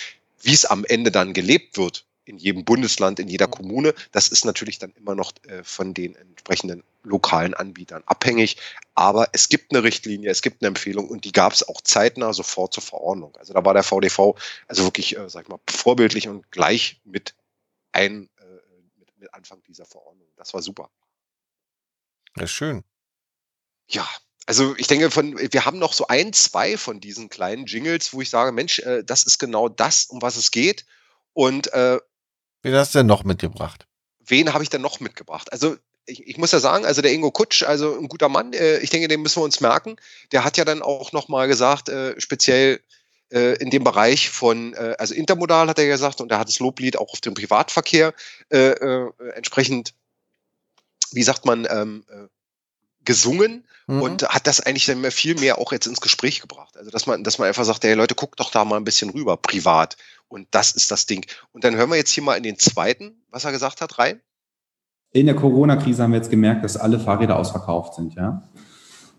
[0.41, 3.53] Wie es am Ende dann gelebt wird, in jedem Bundesland, in jeder mhm.
[3.53, 3.95] Kommune.
[4.13, 8.57] Das ist natürlich dann immer noch äh, von den entsprechenden lokalen Anbietern abhängig.
[8.95, 12.33] Aber es gibt eine Richtlinie, es gibt eine Empfehlung und die gab es auch zeitnah
[12.33, 13.37] sofort zur Verordnung.
[13.37, 14.37] Also da war der VDV
[14.67, 17.35] also wirklich, äh, sag ich mal, vorbildlich und gleich mit
[17.93, 18.45] ein äh,
[18.99, 20.29] mit, mit Anfang dieser Verordnung.
[20.37, 20.91] Das war super.
[22.37, 22.85] Ja, schön.
[23.89, 24.07] Ja,
[24.49, 28.21] also ich denke, von, wir haben noch so ein, zwei von diesen kleinen Jingles, wo
[28.21, 30.87] ich sage, Mensch, äh, das ist genau das, um was es geht.
[31.35, 31.99] Und äh,
[32.63, 33.87] Wen hast du denn noch mitgebracht?
[34.19, 35.53] Wen habe ich denn noch mitgebracht?
[35.53, 38.79] Also ich, ich, muss ja sagen, also der Ingo Kutsch, also ein guter Mann, äh,
[38.79, 39.97] ich denke, den müssen wir uns merken.
[40.33, 42.81] Der hat ja dann auch nochmal gesagt, äh, speziell
[43.31, 46.61] äh, in dem Bereich von, äh, also intermodal hat er gesagt, und er hat das
[46.61, 48.15] Loblied auch auf den Privatverkehr
[48.51, 49.95] äh, äh, entsprechend,
[51.13, 52.05] wie sagt man, ähm,
[53.05, 54.03] gesungen mhm.
[54.03, 56.77] und hat das eigentlich dann viel mehr auch jetzt ins Gespräch gebracht.
[56.77, 59.11] Also dass man, dass man einfach sagt, hey Leute, guckt doch da mal ein bisschen
[59.11, 59.97] rüber, privat.
[60.29, 61.25] Und das ist das Ding.
[61.53, 64.21] Und dann hören wir jetzt hier mal in den zweiten, was er gesagt hat, rein.
[65.13, 68.43] In der Corona-Krise haben wir jetzt gemerkt, dass alle Fahrräder ausverkauft sind, ja.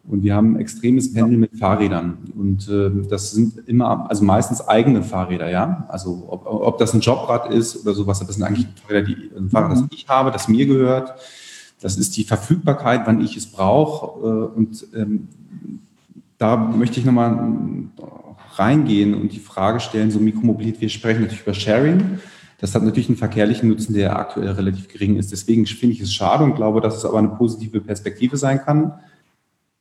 [0.08, 2.32] Und wir haben extremes Pendel mit Fahrrädern.
[2.36, 5.86] Und äh, das sind immer, also meistens eigene Fahrräder, ja.
[5.90, 9.50] Also ob, ob das ein Jobrad ist oder sowas, das sind eigentlich Fahrräder, die, ein
[9.50, 11.16] Fahrrad, das ich habe, das mir gehört.
[11.82, 14.20] Das ist die Verfügbarkeit, wann ich es brauche.
[14.20, 15.28] Äh, und ähm,
[16.38, 17.54] da möchte ich nochmal
[18.60, 22.20] reingehen und die Frage stellen, so Mikromobilität, wir sprechen natürlich über Sharing.
[22.60, 25.32] Das hat natürlich einen verkehrlichen Nutzen, der aktuell relativ gering ist.
[25.32, 28.94] Deswegen finde ich es schade und glaube, dass es aber eine positive Perspektive sein kann,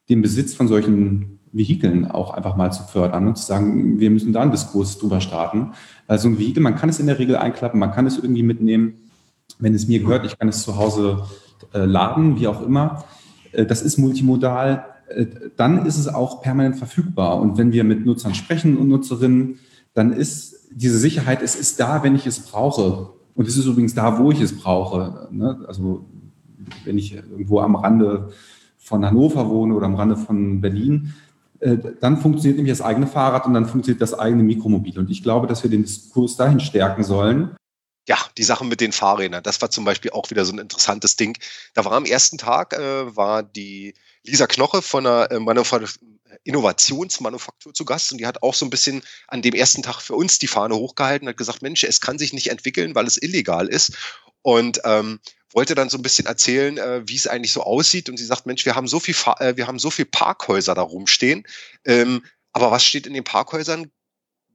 [0.08, 4.32] den Besitz von solchen Vehikeln auch einfach mal zu fördern und zu sagen, wir müssen
[4.32, 5.72] da einen Diskurs drüber starten.
[6.06, 8.42] Weil so ein Vehikel, man kann es in der Regel einklappen, man kann es irgendwie
[8.42, 8.94] mitnehmen.
[9.58, 11.24] Wenn es mir gehört, ich kann es zu Hause
[11.74, 13.04] äh, laden, wie auch immer.
[13.52, 14.84] Äh, das ist multimodal.
[15.08, 17.40] Äh, dann ist es auch permanent verfügbar.
[17.40, 19.58] Und wenn wir mit Nutzern sprechen und Nutzerinnen,
[19.94, 23.10] dann ist diese Sicherheit, es ist da, wenn ich es brauche.
[23.34, 25.28] Und es ist übrigens da, wo ich es brauche.
[25.30, 25.64] Ne?
[25.66, 26.04] Also
[26.84, 28.32] wenn ich irgendwo am Rande
[28.76, 31.14] von Hannover wohne oder am Rande von Berlin,
[31.60, 34.98] äh, dann funktioniert nämlich das eigene Fahrrad und dann funktioniert das eigene Mikromobil.
[34.98, 37.56] Und ich glaube, dass wir den Diskurs dahin stärken sollen.
[38.06, 41.16] Ja, die Sache mit den Fahrrädern, das war zum Beispiel auch wieder so ein interessantes
[41.16, 41.36] Ding.
[41.74, 43.94] Da war am ersten Tag, äh, war die
[44.28, 45.88] Lisa Knoche von der äh, Manufaktur,
[46.44, 50.14] Innovationsmanufaktur zu Gast und die hat auch so ein bisschen an dem ersten Tag für
[50.14, 53.20] uns die Fahne hochgehalten und hat gesagt, Mensch, es kann sich nicht entwickeln, weil es
[53.20, 53.96] illegal ist.
[54.42, 55.20] Und ähm,
[55.52, 58.08] wollte dann so ein bisschen erzählen, äh, wie es eigentlich so aussieht.
[58.08, 60.82] Und sie sagt, Mensch, wir haben so viel, äh, wir haben so viel Parkhäuser da
[60.82, 61.44] rumstehen.
[61.84, 63.90] Ähm, aber was steht in den Parkhäusern?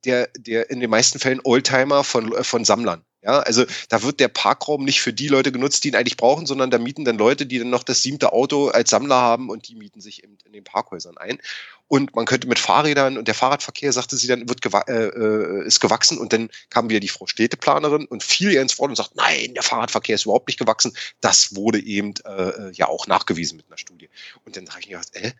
[0.05, 3.03] Der, der in den meisten Fällen Oldtimer von, äh, von Sammlern.
[3.23, 6.45] Ja, also da wird der Parkraum nicht für die Leute genutzt, die ihn eigentlich brauchen,
[6.45, 9.69] sondern da mieten dann Leute, die dann noch das siebte Auto als Sammler haben und
[9.69, 11.39] die mieten sich in, in den Parkhäusern ein.
[11.87, 15.65] Und man könnte mit Fahrrädern und der Fahrradverkehr, sagte sie dann, wird gewa äh, äh,
[15.65, 16.17] ist gewachsen.
[16.17, 19.53] Und dann kam wieder die Frau Städteplanerin und fiel ihr ins Wort und sagt, nein,
[19.53, 20.95] der Fahrradverkehr ist überhaupt nicht gewachsen.
[21.21, 24.09] Das wurde eben äh ja auch nachgewiesen mit einer Studie.
[24.43, 25.31] Und dann habe ich mir gedacht, äh,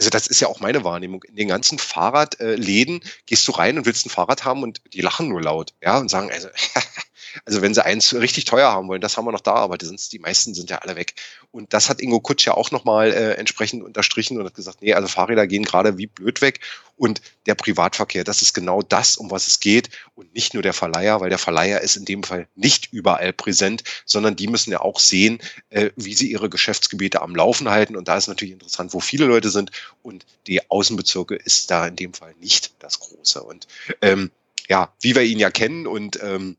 [0.00, 1.22] also das ist ja auch meine Wahrnehmung.
[1.24, 5.28] In den ganzen Fahrradläden gehst du rein und willst ein Fahrrad haben und die lachen
[5.28, 6.48] nur laut, ja, und sagen, also
[7.44, 9.86] Also wenn sie eins richtig teuer haben wollen, das haben wir noch da, aber die,
[9.86, 11.14] sind, die meisten sind ja alle weg.
[11.52, 14.94] Und das hat Ingo Kutsch ja auch nochmal äh, entsprechend unterstrichen und hat gesagt, nee,
[14.94, 16.60] also Fahrräder gehen gerade wie blöd weg.
[16.96, 19.88] Und der Privatverkehr, das ist genau das, um was es geht.
[20.14, 23.84] Und nicht nur der Verleiher, weil der Verleiher ist in dem Fall nicht überall präsent,
[24.04, 25.38] sondern die müssen ja auch sehen,
[25.70, 27.96] äh, wie sie ihre Geschäftsgebiete am Laufen halten.
[27.96, 29.70] Und da ist natürlich interessant, wo viele Leute sind.
[30.02, 33.42] Und die Außenbezirke ist da in dem Fall nicht das Große.
[33.42, 33.66] Und
[34.02, 34.30] ähm,
[34.68, 36.56] ja, wie wir ihn ja kennen und ähm,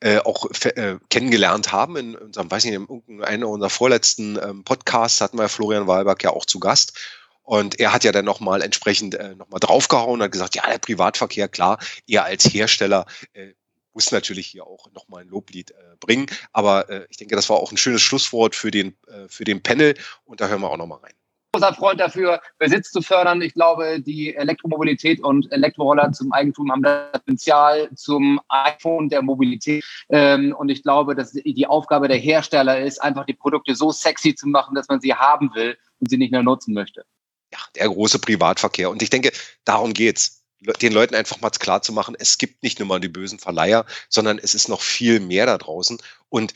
[0.00, 1.96] äh, auch äh, kennengelernt haben.
[1.96, 6.30] In unserem, weiß nicht, in einer unserer vorletzten ähm, Podcasts hatten wir Florian Wahlberg ja
[6.30, 6.98] auch zu Gast.
[7.42, 10.78] Und er hat ja dann nochmal entsprechend äh, nochmal draufgehauen und hat gesagt, ja, der
[10.78, 13.52] Privatverkehr, klar, er als Hersteller äh,
[13.92, 16.26] muss natürlich hier auch nochmal ein Loblied äh, bringen.
[16.52, 19.62] Aber äh, ich denke, das war auch ein schönes Schlusswort für den, äh, für den
[19.62, 21.14] Panel und da hören wir auch nochmal rein
[21.52, 23.42] großer Freund dafür, Besitz zu fördern.
[23.42, 29.84] Ich glaube, die Elektromobilität und Elektroroller zum Eigentum haben das Potenzial zum iPhone der Mobilität.
[30.10, 34.34] Ähm, und ich glaube, dass die Aufgabe der Hersteller ist, einfach die Produkte so sexy
[34.34, 37.04] zu machen, dass man sie haben will und sie nicht mehr nutzen möchte.
[37.52, 38.90] Ja, der große Privatverkehr.
[38.90, 39.32] Und ich denke,
[39.64, 40.44] darum geht's
[40.82, 43.86] den Leuten einfach mal klar zu machen, es gibt nicht nur mal die bösen Verleiher,
[44.10, 45.98] sondern es ist noch viel mehr da draußen.
[46.28, 46.52] Und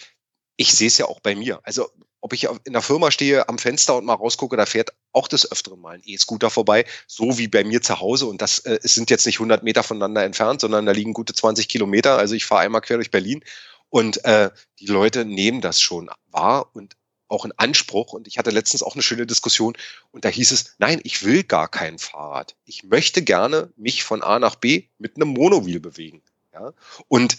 [0.56, 1.60] ich sehe es ja auch bei mir.
[1.64, 1.88] Also
[2.24, 5.52] ob ich in der Firma stehe am Fenster und mal rausgucke, da fährt auch des
[5.52, 8.24] Öfteren mal ein E-Scooter vorbei, so wie bei mir zu Hause.
[8.24, 11.68] Und das äh, sind jetzt nicht 100 Meter voneinander entfernt, sondern da liegen gute 20
[11.68, 12.16] Kilometer.
[12.16, 13.44] Also ich fahre einmal quer durch Berlin
[13.90, 16.96] und äh, die Leute nehmen das schon wahr und
[17.28, 18.14] auch in Anspruch.
[18.14, 19.76] Und ich hatte letztens auch eine schöne Diskussion
[20.10, 22.56] und da hieß es, nein, ich will gar kein Fahrrad.
[22.64, 26.22] Ich möchte gerne mich von A nach B mit einem Monowheel bewegen.
[26.54, 26.72] Ja?
[27.08, 27.36] Und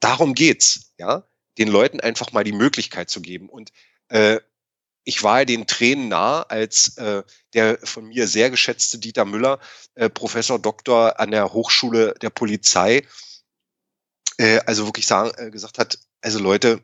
[0.00, 1.22] darum geht's, ja,
[1.58, 3.48] den Leuten einfach mal die Möglichkeit zu geben.
[3.48, 3.70] Und
[4.08, 4.40] äh,
[5.04, 7.22] ich war den Tränen nah, als äh,
[7.54, 9.60] der von mir sehr geschätzte Dieter Müller,
[9.94, 13.06] äh, Professor Doktor an der Hochschule der Polizei,
[14.38, 16.82] äh, also wirklich sagen, äh, gesagt hat, also Leute,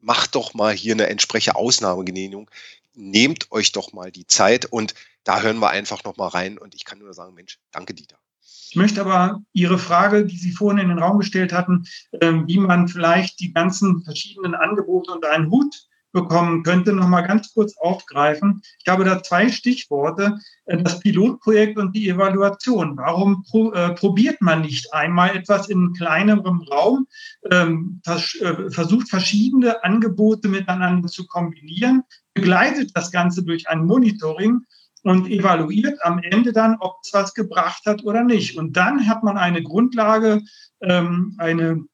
[0.00, 2.50] macht doch mal hier eine entsprechende Ausnahmegenehmigung,
[2.94, 6.74] nehmt euch doch mal die Zeit und da hören wir einfach noch mal rein und
[6.74, 8.18] ich kann nur sagen, Mensch, danke Dieter.
[8.40, 12.58] Ich möchte aber Ihre Frage, die Sie vorhin in den Raum gestellt hatten, äh, wie
[12.58, 15.86] man vielleicht die ganzen verschiedenen Angebote unter einen Hut
[16.16, 18.62] bekommen könnte, noch mal ganz kurz aufgreifen.
[18.82, 22.96] Ich habe da zwei Stichworte, äh, das Pilotprojekt und die Evaluation.
[22.96, 27.06] Warum pro, äh, probiert man nicht einmal etwas in kleinerem Raum,
[27.50, 32.02] ähm, vers äh, versucht verschiedene Angebote miteinander zu kombinieren,
[32.32, 34.62] begleitet das Ganze durch ein Monitoring
[35.02, 38.56] und evaluiert am Ende dann, ob es was gebracht hat oder nicht.
[38.56, 40.42] Und dann hat man eine Grundlage,
[40.80, 41.84] ähm, eine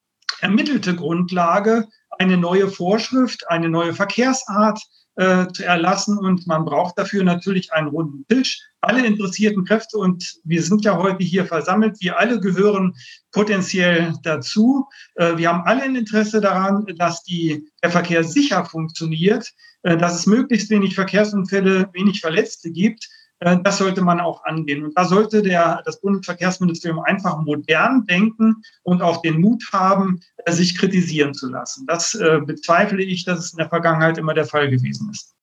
[0.41, 1.89] ermittelte Grundlage,
[2.23, 4.81] eine neue Vorschrift, eine neue Verkehrsart
[5.17, 8.63] äh, zu erlassen und man braucht dafür natürlich einen runden Tisch.
[8.81, 12.95] Alle interessierten Kräfte und wir sind ja heute hier versammelt, wir alle gehören
[13.31, 14.87] potenziell dazu.
[15.17, 20.15] Äh, wir haben alle ein Interesse daran, dass die, der Verkehr sicher funktioniert, äh, dass
[20.15, 23.09] es möglichst wenig Verkehrsunfälle, wenig Verletzte gibt.
[23.43, 24.85] Äh, das sollte man auch angehen.
[24.85, 30.53] Und da sollte der, das Bundesverkehrsministerium einfach modern denken und auch den Mut haben, äh,
[30.53, 31.87] sich kritisieren zu lassen.
[31.87, 35.35] Das äh, bezweifle ich, dass es in der Vergangenheit immer der Fall gewesen ist.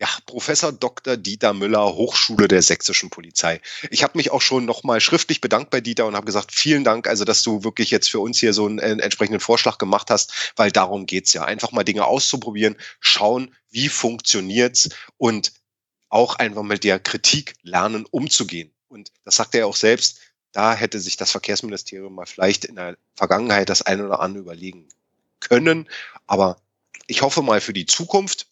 [0.00, 1.16] Ja, Professor Dr.
[1.16, 3.60] Dieter Müller, Hochschule der Sächsischen Polizei.
[3.90, 7.08] Ich habe mich auch schon nochmal schriftlich bedankt bei Dieter und habe gesagt, vielen Dank,
[7.08, 10.70] also dass du wirklich jetzt für uns hier so einen, entsprechenden Vorschlag gemacht hast, weil
[10.70, 11.42] darum geht's ja.
[11.42, 15.50] Einfach mal Dinge auszuprobieren, schauen, wie funktioniert's und
[16.08, 18.72] auch einfach mit der Kritik lernen, umzugehen.
[18.88, 20.20] Und das sagt er auch selbst.
[20.52, 24.88] da hätte sich das Verkehrsministerium mal vielleicht in der Vergangenheit das eine oder andere überlegen
[25.40, 25.88] können.
[26.26, 26.56] Aber
[27.06, 28.46] ich hoffe mal für die Zukunft,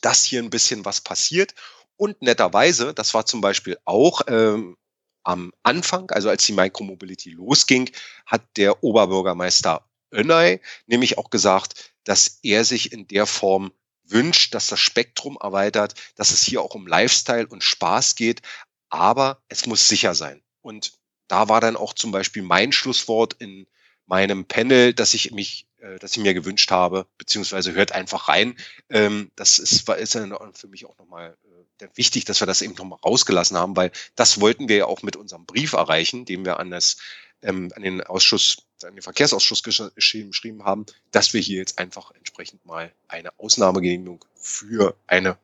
[0.00, 1.54] dass hier ein bisschen was passiert.
[1.96, 4.76] Und netterweise, das war zum Beispiel auch ähm,
[5.22, 7.90] am Anfang, also als die Micromobility losging,
[8.24, 13.72] hat der Oberbürgermeister Önay nämlich auch gesagt, dass er sich in der Form
[14.08, 18.42] wünscht, dass das Spektrum erweitert, dass es hier auch um Lifestyle und Spaß geht,
[18.88, 20.42] aber es muss sicher sein.
[20.62, 20.92] Und
[21.28, 23.66] da war dann auch zum Beispiel mein Schlusswort in
[24.06, 28.56] meinem Panel, dass ich mich, äh, dass ich mir gewünscht habe, beziehungsweise hört einfach rein.
[28.88, 31.36] Ähm, das ist, ist dann für mich auch nochmal
[31.80, 35.02] äh, wichtig, dass wir das eben nochmal rausgelassen haben, weil das wollten wir ja auch
[35.02, 36.96] mit unserem Brief erreichen, den wir an das
[37.42, 42.64] ähm, an den Ausschuss, an den Verkehrsausschuss geschrieben, haben, dass wir hier jetzt einfach entsprechend
[42.66, 45.38] mal eine Ausnahmegenehmigung für eine,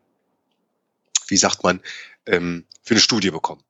[1.28, 1.80] wie sagt man,
[2.26, 3.62] ähm, für eine Studie bekommen.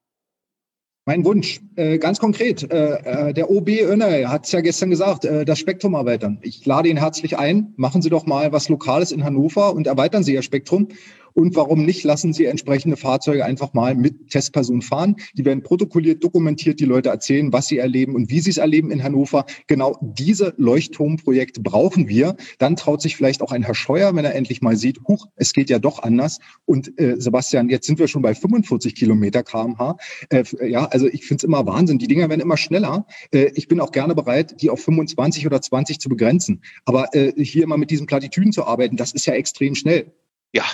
[1.05, 5.25] Mein Wunsch, äh, ganz konkret, äh, äh der OB Önner hat es ja gestern gesagt,
[5.25, 6.39] äh, das Spektrum erweitern.
[6.43, 10.23] Ich lade ihn herzlich ein, machen Sie doch mal was Lokales in Hannover und erweitern
[10.23, 10.89] Sie Ihr Spektrum.
[11.35, 15.17] Und warum nicht, lassen Sie entsprechende Fahrzeuge einfach mal mit Testpersonen fahren.
[15.35, 18.91] Die werden protokolliert, dokumentiert, die Leute erzählen, was sie erleben und wie sie es erleben
[18.91, 19.47] in Hannover.
[19.67, 22.37] Genau diese Leuchtturmprojekte brauchen wir.
[22.59, 25.53] Dann traut sich vielleicht auch ein Herr Scheuer, wenn er endlich mal sieht, huch, es
[25.53, 26.39] geht ja doch anders.
[26.65, 29.97] Und äh, Sebastian, jetzt sind wir schon bei 45 Kilometer kmh.
[30.31, 31.99] Äh, ja, also ich finde es immer Wahnsinn.
[31.99, 33.07] Die Dinger werden immer schneller.
[33.33, 36.63] Äh, ich bin auch gerne bereit, die auf 25 oder 20 zu begrenzen.
[36.85, 40.13] Aber äh, hier mal mit diesen Plattitüden zu arbeiten, das ist ja extrem schnell.
[40.55, 40.65] Ja,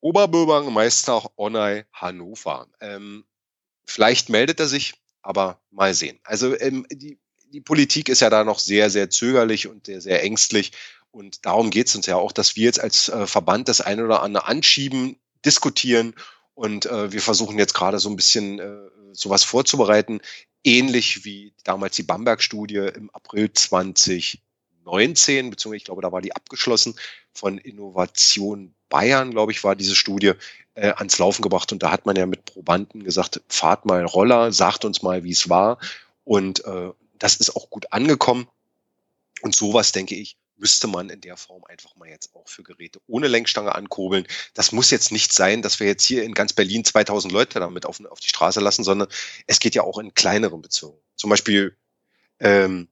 [0.00, 2.68] Oberbürgermeister Onay Hannover.
[2.80, 3.24] Ähm,
[3.84, 6.20] vielleicht meldet er sich, aber mal sehen.
[6.24, 7.18] Also ähm, die,
[7.52, 10.72] die Politik ist ja da noch sehr, sehr zögerlich und sehr, sehr ängstlich.
[11.10, 14.04] Und darum geht es uns ja auch, dass wir jetzt als äh, Verband das eine
[14.04, 16.14] oder andere anschieben, diskutieren.
[16.54, 18.76] Und äh, wir versuchen jetzt gerade so ein bisschen äh,
[19.12, 20.20] sowas vorzubereiten,
[20.62, 26.94] ähnlich wie damals die Bamberg-Studie im April 2019, beziehungsweise ich glaube, da war die abgeschlossen
[27.32, 30.32] von Innovation Bayern, glaube ich, war diese Studie
[30.74, 31.72] äh, ans Laufen gebracht.
[31.72, 35.32] Und da hat man ja mit Probanden gesagt, fahrt mal Roller, sagt uns mal, wie
[35.32, 35.78] es war.
[36.24, 38.48] Und äh, das ist auch gut angekommen.
[39.42, 43.00] Und sowas, denke ich, müsste man in der Form einfach mal jetzt auch für Geräte
[43.06, 44.26] ohne Lenkstange ankurbeln.
[44.54, 47.84] Das muss jetzt nicht sein, dass wir jetzt hier in ganz Berlin 2000 Leute damit
[47.84, 49.08] auf, auf die Straße lassen, sondern
[49.46, 50.98] es geht ja auch in kleineren Bezirken.
[51.16, 51.76] Zum Beispiel
[52.40, 52.88] ähm,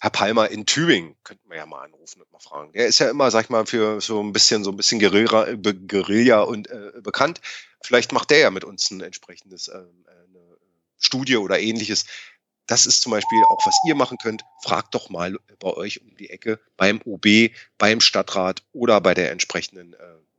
[0.00, 2.72] Herr Palmer in Tübingen könnten wir ja mal anrufen und mal fragen.
[2.72, 5.48] Der ist ja immer, sag ich mal, für so ein bisschen, so ein bisschen Guerilla,
[5.48, 7.40] äh, Guerilla und äh, bekannt.
[7.82, 10.56] Vielleicht macht der ja mit uns ein entsprechendes ähm, äh, eine
[10.98, 12.04] Studie oder ähnliches.
[12.66, 14.42] Das ist zum Beispiel auch, was ihr machen könnt.
[14.62, 19.30] Fragt doch mal bei euch um die Ecke beim OB, beim Stadtrat oder bei der
[19.30, 19.98] entsprechenden äh,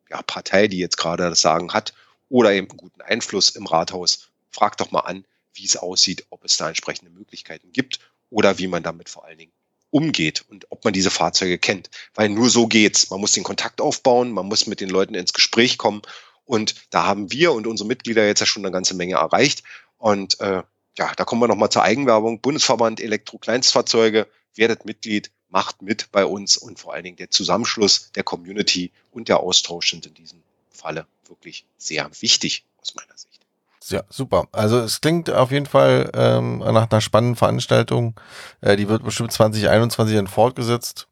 [0.10, 1.93] ja, Partei, die jetzt gerade das Sagen hat
[2.30, 4.30] oder eben einen guten Einfluss im Rathaus.
[4.52, 8.68] Fragt doch mal an, wie es aussieht, ob es da entsprechende Möglichkeiten gibt oder wie
[8.68, 9.52] man damit vor allen Dingen
[9.90, 11.90] umgeht und ob man diese Fahrzeuge kennt.
[12.13, 13.10] Weil nur so geht's.
[13.10, 16.02] Man muss den Kontakt aufbauen, man muss mit den Leuten ins Gespräch kommen.
[16.46, 19.63] Und da haben wir und unsere Mitglieder jetzt ja schon eine ganze Menge erreicht.
[19.98, 20.63] Und äh,
[20.98, 22.42] ja, da kommen wir nochmal zur Eigenwerbung.
[22.42, 28.24] Bundesverband Elektro-Kleinstfahrzeuge, werdet Mitglied, macht mit bei uns und vor allen Dingen der Zusammenschluss der
[28.24, 33.47] Community und der Austausch sind in diesem Falle wirklich sehr wichtig aus meiner Sicht.
[33.89, 34.47] Ja, super.
[34.52, 38.19] Also es klingt auf jeden Fall ähm, nach einer spannenden Veranstaltung.
[38.62, 41.08] Äh, die wird bestimmt 2021 dann fortgesetzt.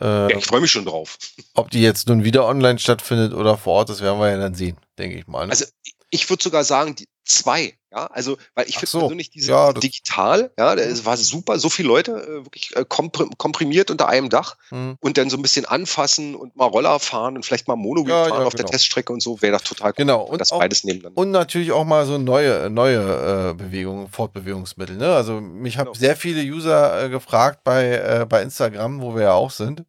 [0.00, 1.18] Äh, ja, ich freue mich schon drauf.
[1.54, 4.54] Ob die jetzt nun wieder online stattfindet oder vor Ort, das werden wir ja dann
[4.54, 5.46] sehen, denke ich mal.
[5.46, 5.50] Ne?
[5.50, 5.64] Also
[6.10, 7.74] ich würde sogar sagen, die zwei.
[7.90, 8.98] Ja, also, weil ich finde so.
[9.00, 13.90] persönlich diese ja, digital, ja, es war super, so viele Leute äh, wirklich äh, komprimiert
[13.90, 14.98] unter einem Dach mhm.
[15.00, 18.26] und dann so ein bisschen anfassen und mal Roller fahren und vielleicht mal Monobil ja,
[18.26, 18.64] fahren ja, auf genau.
[18.64, 19.94] der Teststrecke und so, wäre doch total cool.
[19.96, 21.18] Genau, und das auch, beides nebeneinander.
[21.18, 24.96] Und natürlich auch mal so neue, neue äh, Bewegungen, Fortbewegungsmittel.
[24.96, 25.14] Ne?
[25.14, 25.98] Also, mich haben genau.
[25.98, 29.84] sehr viele User äh, gefragt bei, bei Instagram, wo wir ja auch sind,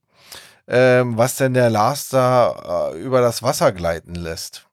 [0.69, 4.68] ähm, was denn der Lars da über das Wasser gleiten lässt.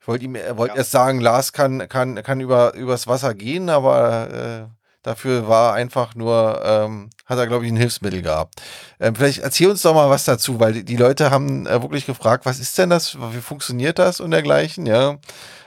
[0.00, 0.78] Ich wollte ihm, er wollte ja.
[0.78, 6.14] erst sagen, Lars kann, kann, kann über, übers Wasser gehen, aber äh, dafür war einfach
[6.14, 8.62] nur, ähm, hat er, glaube ich, ein Hilfsmittel gehabt.
[8.98, 12.06] Ähm, vielleicht erzähl uns doch mal was dazu, weil die, die Leute haben äh, wirklich
[12.06, 15.18] gefragt, was ist denn das, wie funktioniert das und dergleichen, ja,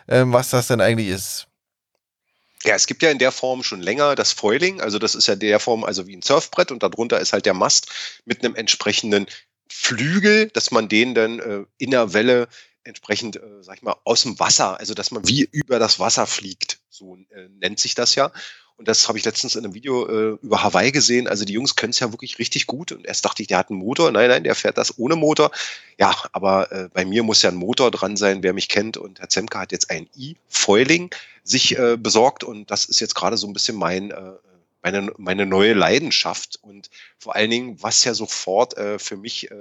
[0.07, 1.47] ähm, was das denn eigentlich ist.
[2.63, 5.35] Ja, es gibt ja in der Form schon länger das Foiling, also das ist ja
[5.35, 7.91] der Form, also wie ein Surfbrett und darunter ist halt der Mast
[8.25, 9.27] mit einem entsprechenden
[9.69, 12.47] Flügel, dass man den dann äh, in der Welle
[12.83, 16.27] entsprechend, äh, sag ich mal, aus dem Wasser, also dass man wie über das Wasser
[16.27, 18.31] fliegt, so äh, nennt sich das ja.
[18.75, 21.27] Und das habe ich letztens in einem Video äh, über Hawaii gesehen.
[21.27, 22.91] Also die Jungs können es ja wirklich richtig gut.
[22.91, 24.11] Und erst dachte ich, der hat einen Motor.
[24.11, 25.51] Nein, nein, der fährt das ohne Motor.
[25.99, 28.97] Ja, aber äh, bei mir muss ja ein Motor dran sein, wer mich kennt.
[28.97, 31.11] Und Herr Zemke hat jetzt ein E-Foiling
[31.43, 32.43] sich äh, besorgt.
[32.43, 34.33] Und das ist jetzt gerade so ein bisschen mein äh,
[34.83, 39.55] meine, meine neue Leidenschaft und vor allen Dingen, was ja sofort äh, für mich äh,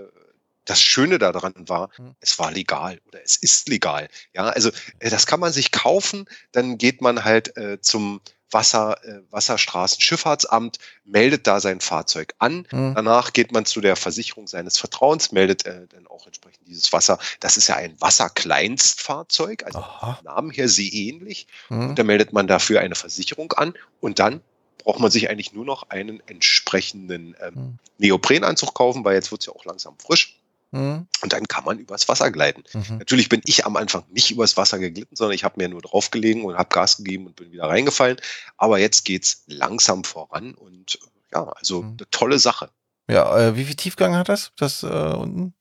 [0.64, 2.14] das Schöne daran war, mhm.
[2.20, 4.08] es war legal oder es ist legal.
[4.32, 8.20] Ja, also äh, das kann man sich kaufen, dann geht man halt äh, zum
[8.52, 12.66] Wasser, äh, Wasserstraßenschifffahrtsamt, meldet da sein Fahrzeug an.
[12.70, 12.94] Mhm.
[12.94, 17.18] Danach geht man zu der Versicherung seines Vertrauens, meldet äh, dann auch entsprechend dieses Wasser.
[17.40, 21.46] Das ist ja ein Wasserkleinstfahrzeug, also vom Namen her seeähnlich.
[21.68, 21.90] Mhm.
[21.90, 24.42] Und da meldet man dafür eine Versicherung an und dann
[24.78, 27.78] braucht man sich eigentlich nur noch einen entsprechenden ähm, mhm.
[27.98, 30.41] Neoprenanzug kaufen, weil jetzt wird es ja auch langsam frisch.
[30.72, 31.06] Mhm.
[31.22, 32.64] Und dann kann man übers Wasser gleiten.
[32.72, 32.98] Mhm.
[32.98, 36.44] Natürlich bin ich am Anfang nicht übers Wasser geglitten, sondern ich habe mir nur draufgelegen
[36.44, 38.16] und habe Gas gegeben und bin wieder reingefallen.
[38.56, 40.98] Aber jetzt geht es langsam voran und
[41.32, 41.96] ja, also mhm.
[41.98, 42.70] eine tolle Sache.
[43.08, 45.54] Ja, äh, wie viel Tiefgang hat das, das äh, unten?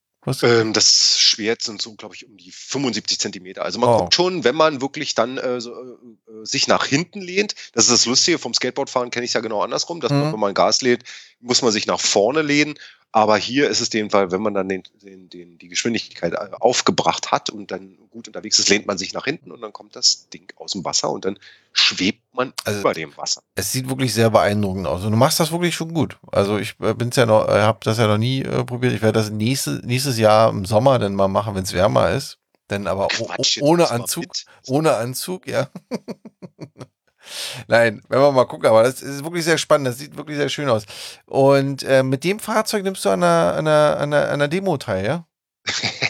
[0.43, 3.63] Ähm, das Schwert sind so, glaube ich, um die 75 Zentimeter.
[3.63, 3.97] Also man oh.
[3.97, 5.95] guckt schon, wenn man wirklich dann äh, so, äh,
[6.43, 7.55] sich nach hinten lehnt.
[7.74, 9.99] Das ist das Lustige vom Skateboardfahren, kenne ich ja genau andersrum.
[9.99, 10.19] Dass mhm.
[10.19, 11.03] man, wenn man Gas lädt,
[11.39, 12.76] muss man sich nach vorne lehnen.
[13.13, 16.49] Aber hier ist es den Fall, wenn man dann den, den, den, die Geschwindigkeit äh,
[16.59, 19.95] aufgebracht hat und dann gut unterwegs ist, lehnt man sich nach hinten und dann kommt
[19.95, 21.38] das Ding aus dem Wasser und dann
[21.74, 23.41] schwebt man also, über dem Wasser.
[23.55, 25.03] Es sieht wirklich sehr beeindruckend aus.
[25.03, 26.17] Und du machst das wirklich schon gut.
[26.32, 28.93] Also ich äh, bin's ja noch, äh, habe das ja noch nie äh, probiert.
[28.93, 32.38] Ich werde das nächste, nächstes Jahr im Sommer dann mal machen, wenn es wärmer ist.
[32.69, 34.25] Denn aber Quatsch, ohne Anzug,
[34.67, 35.67] ohne Anzug, ja.
[37.67, 40.49] Nein, wenn wir mal gucken, aber das ist wirklich sehr spannend, das sieht wirklich sehr
[40.49, 40.86] schön aus.
[41.25, 44.47] Und äh, mit dem Fahrzeug nimmst du an einer, an einer, an einer, an einer
[44.47, 45.25] Demo teil, ja?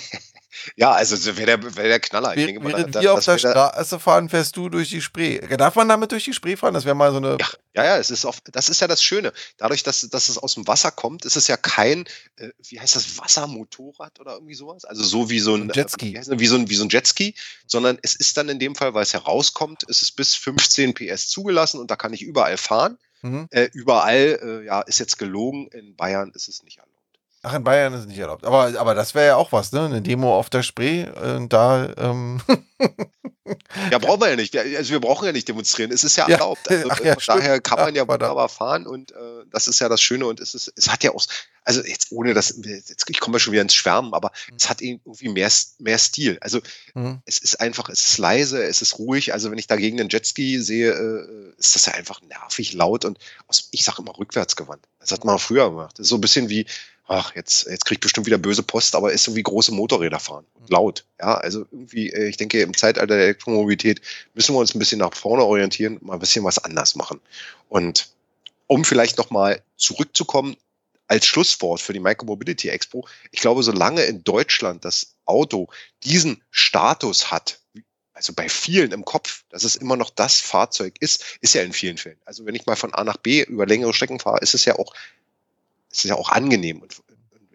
[0.82, 2.36] Ja, also wäre der, wär der Knaller.
[2.36, 5.38] Ich denke mal, Während da, wir auf der Straße fahren, fährst du durch die Spree.
[5.56, 6.74] Darf man damit durch die Spree fahren?
[6.74, 7.38] Das wäre mal so eine.
[7.40, 9.32] Ja, ja, ja, es ist oft, das ist ja das Schöne.
[9.58, 12.06] Dadurch, dass, dass es aus dem Wasser kommt, ist es ja kein,
[12.38, 14.84] äh, wie heißt das, Wassermotorrad oder irgendwie sowas?
[14.84, 16.16] Also so wie so ein, ein Jetski.
[16.16, 17.36] Äh, wie, so ein, wie so ein Jetski,
[17.68, 21.28] sondern es ist dann in dem Fall, weil es herauskommt, ist es bis 15 PS
[21.30, 22.98] zugelassen und da kann ich überall fahren.
[23.22, 23.48] Mhm.
[23.52, 26.91] Äh, überall, äh, ja, ist jetzt gelogen, in Bayern ist es nicht erlaubt.
[27.44, 28.46] Ach, in Bayern ist es nicht erlaubt.
[28.46, 29.86] Aber, aber das wäre ja auch was, ne?
[29.86, 31.08] Eine Demo auf der Spree.
[31.10, 31.92] Und da.
[31.98, 32.42] Ähm
[33.92, 34.56] ja, brauchen wir ja nicht.
[34.56, 35.92] Also wir brauchen ja nicht demonstrieren.
[35.92, 36.70] Es ist ja erlaubt.
[36.70, 39.16] Also, Ach, ja, daher kann man ja wunderbar fahren und äh,
[39.50, 41.26] das ist ja das Schöne und es ist, es hat ja auch,
[41.64, 44.58] also jetzt ohne das, jetzt ich komme ja schon wieder ins Schwärmen, aber mhm.
[44.58, 46.38] es hat irgendwie mehr, mehr Stil.
[46.42, 46.60] Also
[46.94, 47.22] mhm.
[47.26, 49.34] es ist einfach, es ist leise, es ist ruhig.
[49.34, 53.18] Also wenn ich dagegen einen Jetski sehe, äh, ist das ja einfach nervig laut und
[53.48, 54.88] aus, ich sage immer rückwärtsgewandt.
[55.00, 55.98] Das hat man früher gemacht.
[55.98, 56.68] Das ist so ein bisschen wie,
[57.12, 60.20] ach, jetzt, jetzt krieg ich bestimmt wieder böse Post, aber ist so wie große Motorräder
[60.20, 60.46] fahren.
[60.60, 60.66] Mhm.
[60.70, 61.06] laut.
[61.20, 64.02] Ja, also irgendwie, äh, ich denke, im Zeitalter der Elektromobilität
[64.34, 67.20] müssen wir uns ein bisschen nach vorne orientieren, mal ein bisschen was anders machen.
[67.70, 68.10] Und
[68.68, 70.56] um vielleicht nochmal zurückzukommen,
[71.08, 75.68] als Schlusswort für die Micromobility Expo, ich glaube, solange in Deutschland das Auto
[76.06, 77.60] diesen Status hat,
[78.14, 81.74] also bei vielen im Kopf, dass es immer noch das Fahrzeug ist, ist ja in
[81.74, 82.20] vielen Fällen.
[82.24, 84.80] Also wenn ich mal von A nach B über längere Strecken fahre, ist es ja
[84.80, 84.94] auch
[85.92, 87.02] es ist ja auch angenehm und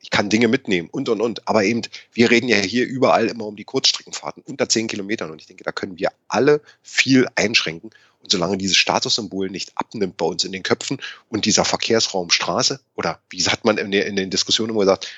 [0.07, 1.49] ich kann Dinge mitnehmen und und und.
[1.49, 1.82] Aber eben,
[2.12, 5.64] wir reden ja hier überall immer um die Kurzstreckenfahrten unter zehn Kilometern und ich denke,
[5.64, 7.91] da können wir alle viel einschränken.
[8.20, 12.80] Und solange dieses Statussymbol nicht abnimmt bei uns in den Köpfen und dieser Verkehrsraum Straße
[12.95, 15.09] oder wie hat man in, der, in den Diskussionen immer gesagt,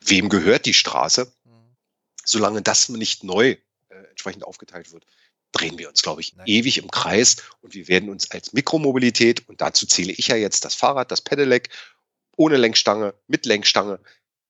[0.00, 1.30] wem gehört die Straße?
[2.24, 3.58] Solange das nicht neu äh,
[4.10, 5.04] entsprechend aufgeteilt wird,
[5.54, 6.46] drehen wir uns, glaube ich, Nein.
[6.46, 10.64] ewig im Kreis und wir werden uns als Mikromobilität, und dazu zähle ich ja jetzt
[10.64, 11.68] das Fahrrad, das Pedelec
[12.36, 14.00] ohne Lenkstange, mit Lenkstange.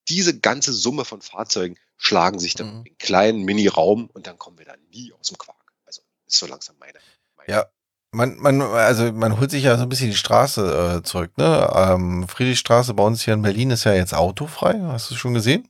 [0.09, 2.87] Diese ganze Summe von Fahrzeugen schlagen sich dann mhm.
[2.87, 5.73] in kleinen Mini-Raum und dann kommen wir da nie aus dem Quark.
[5.87, 6.99] Also ist so langsam meine.
[7.37, 7.67] meine ja,
[8.11, 11.71] man, man, also man holt sich ja so ein bisschen die Straße äh, zurück, ne?
[11.75, 14.81] Ähm, Friedrichstraße bei uns hier in Berlin ist ja jetzt autofrei.
[14.89, 15.69] Hast du schon gesehen?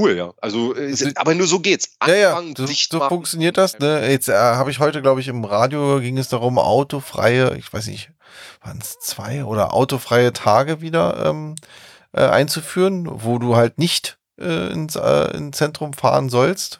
[0.00, 0.32] Cool, ja.
[0.40, 1.90] Also, äh, aber nur so geht's.
[1.98, 3.78] Anfang, ja, ja, so, so funktioniert das.
[3.78, 4.10] Ne?
[4.10, 7.86] Jetzt äh, habe ich heute, glaube ich, im Radio ging es darum, autofreie, ich weiß
[7.88, 8.10] nicht,
[8.62, 11.54] waren es zwei oder autofreie Tage wieder ähm,
[12.12, 16.79] äh, einzuführen, wo du halt nicht äh, ins, äh, ins Zentrum fahren sollst,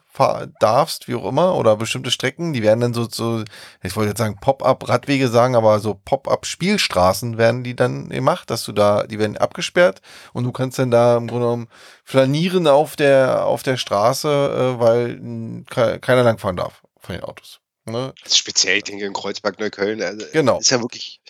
[0.61, 3.45] darfst, wie auch immer, oder bestimmte Strecken, die werden dann so, so
[3.83, 8.73] ich wollte jetzt sagen Pop-up-Radwege sagen, aber so Pop-up-Spielstraßen werden die dann gemacht, dass du
[8.73, 10.03] da, die werden abgesperrt
[10.33, 11.69] und du kannst dann da im Grunde genommen
[12.05, 15.65] flanieren auf der, auf der Straße, äh, weil
[16.01, 17.61] keiner langfahren darf von den Autos.
[17.87, 18.13] Ne?
[18.27, 20.59] Speziell, ich denke in Kreuzberg, Neukölln, also genau.
[20.59, 21.21] ist ja wirklich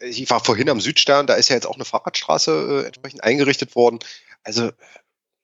[0.00, 3.74] ich war vorhin am Südstern, da ist ja jetzt auch eine Fahrradstraße äh, entsprechend eingerichtet
[3.74, 3.98] worden.
[4.42, 4.70] Also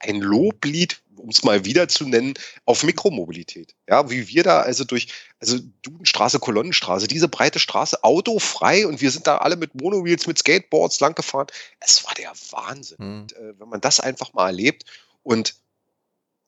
[0.00, 2.34] ein Loblied, um es mal wieder zu nennen,
[2.64, 3.74] auf Mikromobilität.
[3.88, 5.08] Ja, wie wir da also durch,
[5.40, 10.38] also Dudenstraße, Kolonnenstraße, diese breite Straße, autofrei und wir sind da alle mit Monowheels, mit
[10.38, 11.46] Skateboards lang gefahren.
[11.80, 12.98] Es war der Wahnsinn.
[12.98, 13.20] Hm.
[13.22, 14.84] Und, äh, wenn man das einfach mal erlebt
[15.22, 15.54] und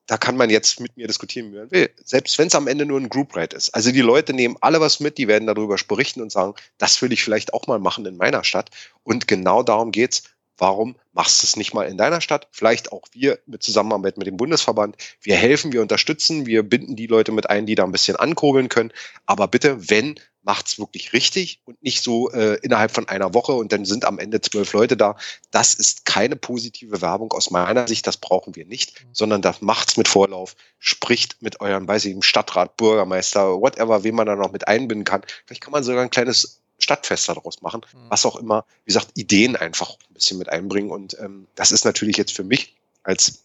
[0.06, 1.90] da kann man jetzt mit mir diskutieren, wie man will.
[2.04, 3.70] Selbst wenn es am Ende nur ein Group Ride ist.
[3.70, 7.12] Also die Leute nehmen alle was mit, die werden darüber berichten und sagen, das will
[7.12, 8.70] ich vielleicht auch mal machen in meiner Stadt.
[9.04, 10.24] Und genau darum geht's.
[10.58, 12.46] Warum machst du es nicht mal in deiner Stadt?
[12.52, 14.96] Vielleicht auch wir mit Zusammenarbeit mit dem Bundesverband.
[15.20, 18.68] Wir helfen, wir unterstützen, wir binden die Leute mit ein, die da ein bisschen ankurbeln
[18.68, 18.92] können.
[19.26, 23.72] Aber bitte, wenn, macht's wirklich richtig und nicht so äh, innerhalb von einer Woche und
[23.72, 25.16] dann sind am Ende zwölf Leute da.
[25.50, 28.06] Das ist keine positive Werbung aus meiner Sicht.
[28.06, 30.56] Das brauchen wir nicht, sondern das macht's mit Vorlauf.
[30.78, 35.04] Spricht mit euren, weiß ich, im Stadtrat, Bürgermeister, whatever, wen man da noch mit einbinden
[35.04, 35.22] kann.
[35.46, 38.10] Vielleicht kann man sogar ein kleines Stadtfest daraus machen, Mhm.
[38.10, 40.90] was auch immer, wie gesagt, Ideen einfach ein bisschen mit einbringen.
[40.90, 42.74] Und ähm, das ist natürlich jetzt für mich
[43.04, 43.44] als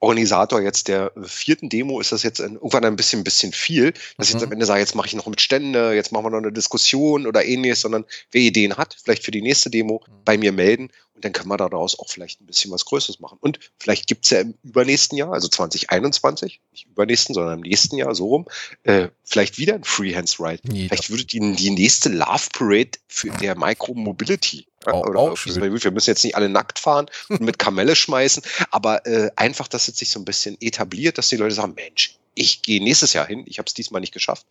[0.00, 4.34] Organisator jetzt der vierten Demo ist das jetzt irgendwann ein bisschen, bisschen viel, dass ich
[4.34, 4.46] jetzt Mhm.
[4.48, 7.26] am Ende sage, jetzt mache ich noch mit Stände, jetzt machen wir noch eine Diskussion
[7.26, 10.12] oder ähnliches, sondern wer Ideen hat, vielleicht für die nächste Demo Mhm.
[10.24, 13.38] bei mir melden und dann können wir daraus auch vielleicht ein bisschen was Größeres machen.
[13.40, 18.14] Und vielleicht gibt's ja im übernächsten Jahr, also 2021, nicht übernächsten, sondern im nächsten Jahr,
[18.14, 18.46] so rum,
[18.84, 20.60] äh, vielleicht wieder ein Freehands Ride.
[20.70, 24.58] Nee, Vielleicht würde die, die nächste Love Parade für der Micro-Mobility.
[24.58, 25.60] ja, Auch- oder auch schön.
[25.60, 29.88] wir müssen jetzt nicht alle nackt fahren und mit Kamelle schmeißen, aber äh, einfach, dass
[29.88, 33.26] es sich so ein bisschen etabliert, dass die Leute sagen, Mensch, ich gehe nächstes Jahr
[33.26, 34.46] hin, ich habe es diesmal nicht geschafft.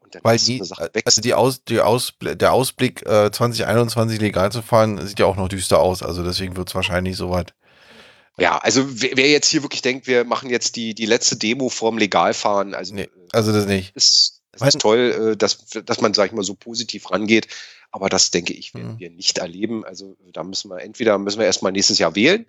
[0.00, 4.52] Und dann Weil die, Sache also die Aus, die Ausbl der Ausblick äh, 2021 legal
[4.52, 6.02] zu fahren, sieht ja auch noch düster aus.
[6.02, 7.54] Also deswegen wird es wahrscheinlich soweit.
[8.38, 11.68] Ja, also wer, wer jetzt hier wirklich denkt, wir machen jetzt die, die letzte Demo
[11.68, 13.94] vorm Legalfahren, also Nee, äh, also das nicht.
[13.94, 17.48] ist, es ist toll, äh, dass, dass man, sag ich mal, so positiv rangeht.
[17.90, 18.98] Aber das, denke ich, werden Mhm.
[19.00, 19.84] wir nicht erleben.
[19.84, 22.46] Also da müssen wir entweder müssen wir erstmal nächstes Jahr wählen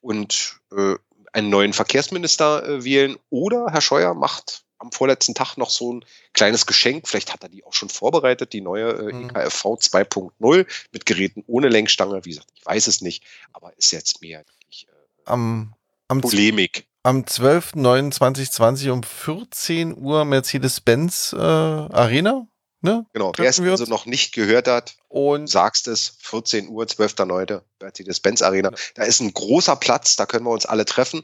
[0.00, 0.94] und äh,
[1.32, 6.04] einen neuen Verkehrsminister äh, wählen oder Herr Scheuer macht am vorletzten Tag noch so ein
[6.32, 7.08] kleines Geschenk.
[7.08, 9.30] Vielleicht hat er die auch schon vorbereitet, die neue äh, Mhm.
[9.30, 12.24] EKFV 2.0 mit Geräten ohne Lenkstange.
[12.24, 14.90] Wie gesagt, ich weiß es nicht, aber ist jetzt mehr ich, äh,
[15.24, 15.74] Am,
[16.08, 16.86] am, Polemik.
[17.04, 22.48] Am 12.09.2020 um 14 Uhr Mercedes-Benz äh, Arena.
[22.80, 23.06] Ne?
[23.12, 27.62] Genau, wer es wir also noch nicht gehört hat, Und sagst es, 14 Uhr, 12.9.
[27.80, 28.70] Mercedes-Benz Arena.
[28.70, 28.76] Ja.
[28.94, 31.22] Da ist ein großer Platz, da können wir uns alle treffen.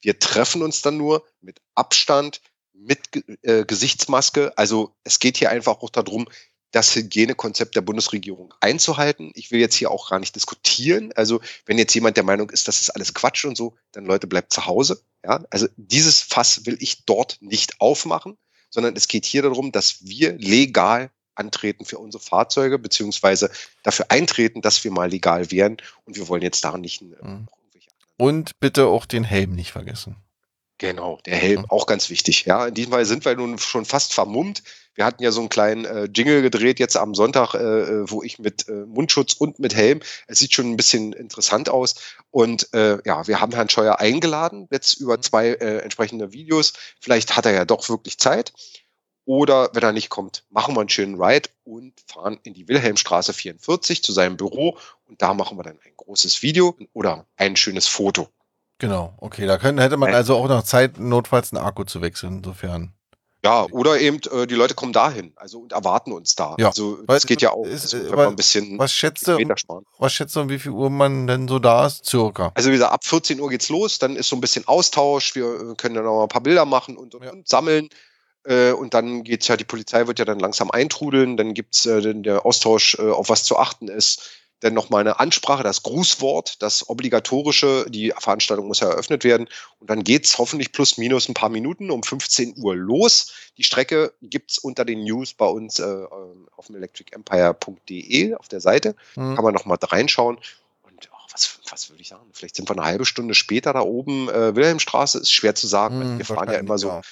[0.00, 2.40] Wir treffen uns dann nur mit Abstand,
[2.72, 3.00] mit
[3.42, 4.52] äh, Gesichtsmaske.
[4.56, 6.28] Also es geht hier einfach auch darum,
[6.70, 9.30] das Hygienekonzept der Bundesregierung einzuhalten.
[9.34, 11.12] Ich will jetzt hier auch gar nicht diskutieren.
[11.14, 14.26] Also wenn jetzt jemand der Meinung ist, das ist alles Quatsch und so, dann Leute
[14.26, 15.02] bleibt zu Hause.
[15.24, 18.36] Ja, also dieses Fass will ich dort nicht aufmachen,
[18.70, 23.50] sondern es geht hier darum, dass wir legal antreten für unsere Fahrzeuge, beziehungsweise
[23.82, 25.78] dafür eintreten, dass wir mal legal werden.
[26.04, 27.48] Und wir wollen jetzt daran nicht Mhm.
[28.16, 30.16] Und bitte auch den Helm nicht vergessen.
[30.78, 31.66] Genau, der Helm, Mhm.
[31.70, 32.44] auch ganz wichtig.
[32.44, 34.62] Ja, in diesem Fall sind wir nun schon fast vermummt.
[34.94, 38.22] Wir hatten ja so einen kleinen äh, Jingle gedreht jetzt am Sonntag, äh, äh, wo
[38.22, 40.00] ich mit äh, Mundschutz und mit Helm.
[40.28, 41.96] Es sieht schon ein bisschen interessant aus.
[42.30, 46.72] Und äh, ja, wir haben Herrn Scheuer eingeladen, jetzt über zwei äh, entsprechende Videos.
[47.00, 48.52] Vielleicht hat er ja doch wirklich Zeit.
[49.24, 53.32] Oder wenn er nicht kommt, machen wir einen schönen Ride und fahren in die Wilhelmstraße
[53.34, 54.78] 44 zu seinem Büro.
[55.06, 58.28] Und da machen wir dann ein großes Video oder ein schönes Foto.
[58.78, 59.46] Genau, okay.
[59.46, 62.92] Da können, hätte man also auch noch Zeit, notfalls einen Akku zu wechseln, insofern.
[63.44, 66.56] Ja, oder eben äh, die Leute kommen dahin, also und erwarten uns da.
[66.58, 66.68] Ja.
[66.68, 67.64] Also das geht ja auch.
[67.64, 69.38] Ist, also, wenn man ein bisschen was schätzt du,
[69.98, 72.04] was schätzt du, um wie viel Uhr man denn so da ist?
[72.04, 72.50] Circa.
[72.54, 75.44] Also wie gesagt, ab 14 Uhr geht's los, dann ist so ein bisschen Austausch, wir
[75.44, 77.30] äh, können dann noch mal ein paar Bilder machen und, und, Ja.
[77.30, 77.88] und sammeln.
[78.44, 82.00] Äh, und dann geht's ja, die Polizei wird ja dann langsam eintrudeln, dann gibt's äh,
[82.00, 84.30] den, der Austausch, äh, auf was zu achten ist.
[84.60, 89.48] Dann nochmal eine Ansprache, das Grußwort, das obligatorische, die Veranstaltung muss ja eröffnet werden.
[89.78, 93.32] Und dann geht's hoffentlich plus minus ein paar Minuten um 15 Uhr los.
[93.56, 96.04] Die Strecke gibt's unter den News bei uns äh,
[96.56, 98.96] auf dem electricempire.de auf der Seite.
[99.14, 99.36] Hm.
[99.36, 100.38] Kann man noch mal reinschauen.
[100.82, 102.28] Und ach, was, was würde ich sagen?
[102.32, 104.28] Vielleicht sind wir eine halbe Stunde später da oben.
[104.28, 106.00] Äh, Wilhelmstraße ist schwer zu sagen.
[106.00, 107.02] Hm, wir fahren ja immer so ja.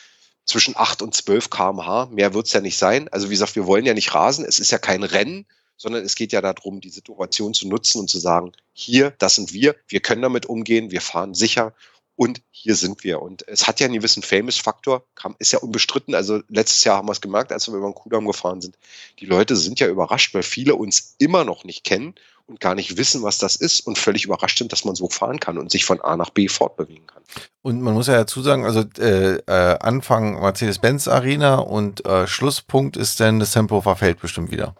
[0.46, 2.06] zwischen 8 und 12 km/h.
[2.06, 3.08] Mehr wird's ja nicht sein.
[3.08, 4.44] Also wie gesagt, wir wollen ja nicht rasen.
[4.44, 8.08] Es ist ja kein Rennen, sondern es geht ja darum, die Situation zu nutzen und
[8.08, 11.74] zu sagen, hier, das sind wir, wir können damit umgehen, wir fahren sicher
[12.16, 13.20] und hier sind wir.
[13.20, 15.04] Und es hat ja einen gewissen Famous-Faktor,
[15.38, 16.14] ist ja unbestritten.
[16.14, 18.76] Also letztes Jahr haben wir es gemerkt, als wir über den Kudamm gefahren sind.
[19.20, 22.14] Die Leute sind ja überrascht, weil viele uns immer noch nicht kennen
[22.46, 25.40] und gar nicht wissen, was das ist und völlig überrascht sind, dass man so fahren
[25.40, 27.22] kann und sich von A nach B fortbewegen kann.
[27.62, 32.96] Und man muss ja dazu sagen, also äh, äh, Anfang Mercedes-Benz Arena und äh, Schlusspunkt
[32.96, 34.74] ist dann das Tempelhofer Feld bestimmt wieder.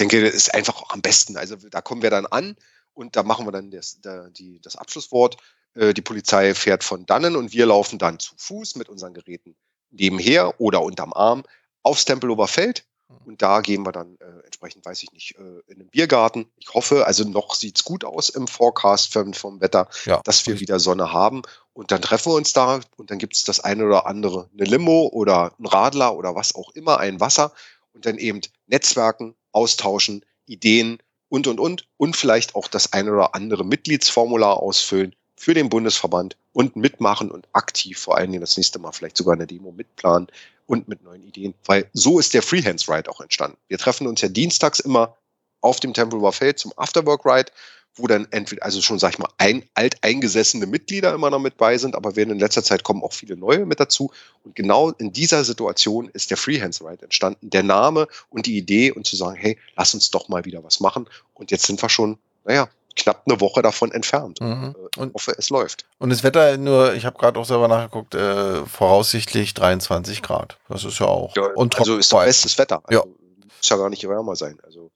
[0.00, 1.36] Ich denke, das ist einfach auch am besten.
[1.36, 2.56] Also da kommen wir dann an
[2.94, 5.36] und da machen wir dann das, da, die, das Abschlusswort.
[5.74, 9.56] Äh, die Polizei fährt von dannen und wir laufen dann zu Fuß mit unseren Geräten
[9.90, 11.42] nebenher oder unterm Arm
[11.82, 12.86] aufs Tempelhofer Feld.
[13.26, 16.50] Und da gehen wir dann äh, entsprechend, weiß ich nicht, äh, in den Biergarten.
[16.56, 20.22] Ich hoffe, also noch sieht's gut aus im Forecast vom, vom Wetter, Ja.
[20.24, 21.42] dass wir wieder Sonne haben.
[21.74, 25.10] Und dann treffen wir uns da und dann gibt's das eine oder andere, eine Limo
[25.12, 27.52] oder ein Radler oder was auch immer, ein Wasser
[27.92, 31.86] und dann eben Netzwerken, austauschen, Ideen und, und, und.
[31.96, 37.48] Und vielleicht auch das eine oder andere Mitgliedsformular ausfüllen für den Bundesverband und mitmachen und
[37.52, 40.28] aktiv vor allen Dingen das nächste Mal vielleicht sogar eine Demo mitplanen
[40.66, 41.54] und mit neuen Ideen.
[41.64, 43.56] Weil so ist der Freehands Ride auch entstanden.
[43.68, 45.16] Wir treffen uns ja dienstags immer
[45.60, 47.52] auf dem Tempelhofer Feld zum Afterwork Ride,
[47.96, 51.76] wo dann entweder, also schon, sag ich mal, ein, alteingesessene Mitglieder immer noch mit bei
[51.76, 54.10] sind, aber werden in letzter Zeit kommen auch viele neue mit dazu.
[54.44, 57.50] Und genau in dieser Situation ist der Freehands Ride entstanden.
[57.50, 60.80] Der Name und die Idee und zu sagen, hey, lass uns doch mal wieder was
[60.80, 61.08] machen.
[61.34, 64.40] Und jetzt sind wir schon, naja, knapp eine Woche davon entfernt.
[64.40, 64.74] Mhm.
[64.76, 65.84] Äh, Ich Und, hoffe, es läuft.
[65.98, 70.58] und das Wetter nur, ich habe gerade auch selber nachgeguckt, äh, voraussichtlich 23 Grad.
[70.68, 71.34] Das ist ja auch.
[71.54, 72.82] und also ist doch bestes Wetter.
[72.90, 73.00] Ja.
[73.00, 73.14] Also
[73.58, 74.58] Muss ja gar nicht wärmer sein.
[74.64, 74.90] Also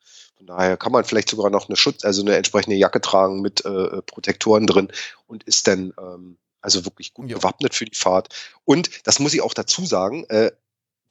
[0.45, 3.64] von daher kann man vielleicht sogar noch eine Schutz, also eine entsprechende Jacke tragen mit
[3.64, 4.88] äh, Protektoren drin
[5.26, 7.38] und ist dann ähm, also wirklich gut Ja.
[7.38, 8.28] bewappnet für die Fahrt.
[8.64, 10.53] Und das muss ich auch dazu sagen, äh,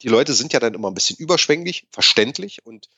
[0.02, 2.88] die Leute sind ja dann immer ein bisschen überschwänglich, verständlich und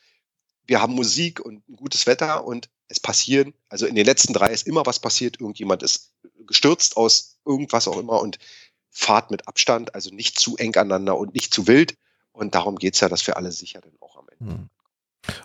[0.66, 4.52] wir haben Musik und ein gutes Wetter und es passieren, also in den letzten drei
[4.52, 6.12] ist immer was passiert, irgendjemand ist
[6.46, 8.38] gestürzt aus irgendwas auch immer und
[8.90, 11.96] fahrt mit Abstand, also nicht zu eng aneinander und nicht zu wild.
[12.32, 14.52] Und darum geht's ja, dass wir alle sicher dann auch am Ende.
[14.52, 14.70] Hm.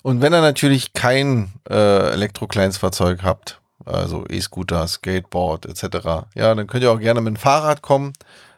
[0.02, 6.84] Und wenn ihr natürlich kein äh, Elektro-Kleinstfahrzeug habt, also E-Scooter, Skateboard etc., ja, dann könnt
[6.84, 8.14] ihr auch gerne mit dem Fahrrad kommen.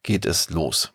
[0.03, 0.93] geht es los.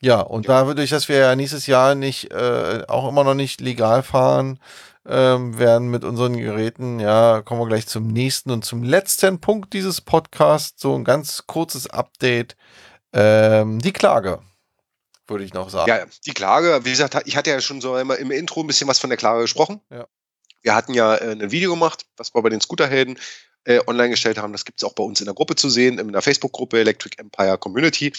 [0.00, 3.60] Ja, und da dadurch, dass wir ja nächstes Jahr nicht, äh, auch immer noch nicht
[3.60, 4.60] legal fahren,
[5.08, 9.72] ähm, werden mit unseren Geräten, ja, kommen wir gleich zum nächsten und zum letzten Punkt
[9.72, 12.56] dieses Podcasts, so ein ganz kurzes Update.
[13.12, 14.40] Ähm, die Klage,
[15.26, 15.88] würde ich noch sagen.
[15.88, 18.88] Ja, die Klage, wie gesagt, ich hatte ja schon so immer im Intro ein bisschen
[18.88, 19.80] was von der Klage gesprochen.
[19.90, 20.06] Ja.
[20.62, 23.18] Wir hatten ja äh, ein Video gemacht, was wir bei den Scooterhelden
[23.64, 24.52] äh, online gestellt haben.
[24.52, 27.56] Das gibt's auch bei uns in der Gruppe zu sehen, in der Facebook-Gruppe Electric Empire
[27.56, 28.12] Community.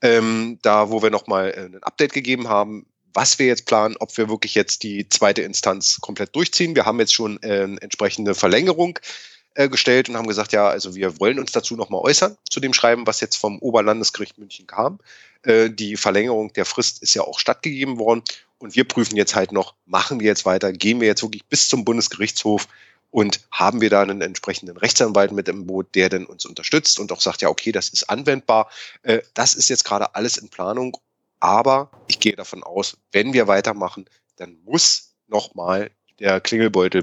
[0.00, 4.16] Ähm, da, wo wir nochmal äh, ein Update gegeben haben, was wir jetzt planen, ob
[4.16, 6.74] wir wirklich jetzt die zweite Instanz komplett durchziehen.
[6.74, 8.98] Wir haben jetzt schon äh, eine entsprechende Verlängerung
[9.54, 12.72] äh, gestellt und haben gesagt, ja, also wir wollen uns dazu nochmal äußern, zu dem
[12.72, 14.98] Schreiben, was jetzt vom Oberlandesgericht München kam.
[15.42, 18.22] Äh, die Verlängerung der Frist ist ja auch stattgegeben worden.
[18.58, 21.68] Und wir prüfen jetzt halt noch, machen wir jetzt weiter, gehen wir jetzt wirklich bis
[21.68, 22.68] zum Bundesgerichtshof
[23.10, 27.12] und haben wir da einen entsprechenden Rechtsanwalt mit im Boot, der dann uns unterstützt und
[27.12, 28.70] auch sagt, ja, okay, das ist anwendbar.
[29.02, 30.96] Äh, das ist jetzt gerade alles in Planung.
[31.42, 35.90] Aber ich gehe davon aus, wenn wir weitermachen, dann muss nochmal
[36.20, 37.02] der Klingelbeutel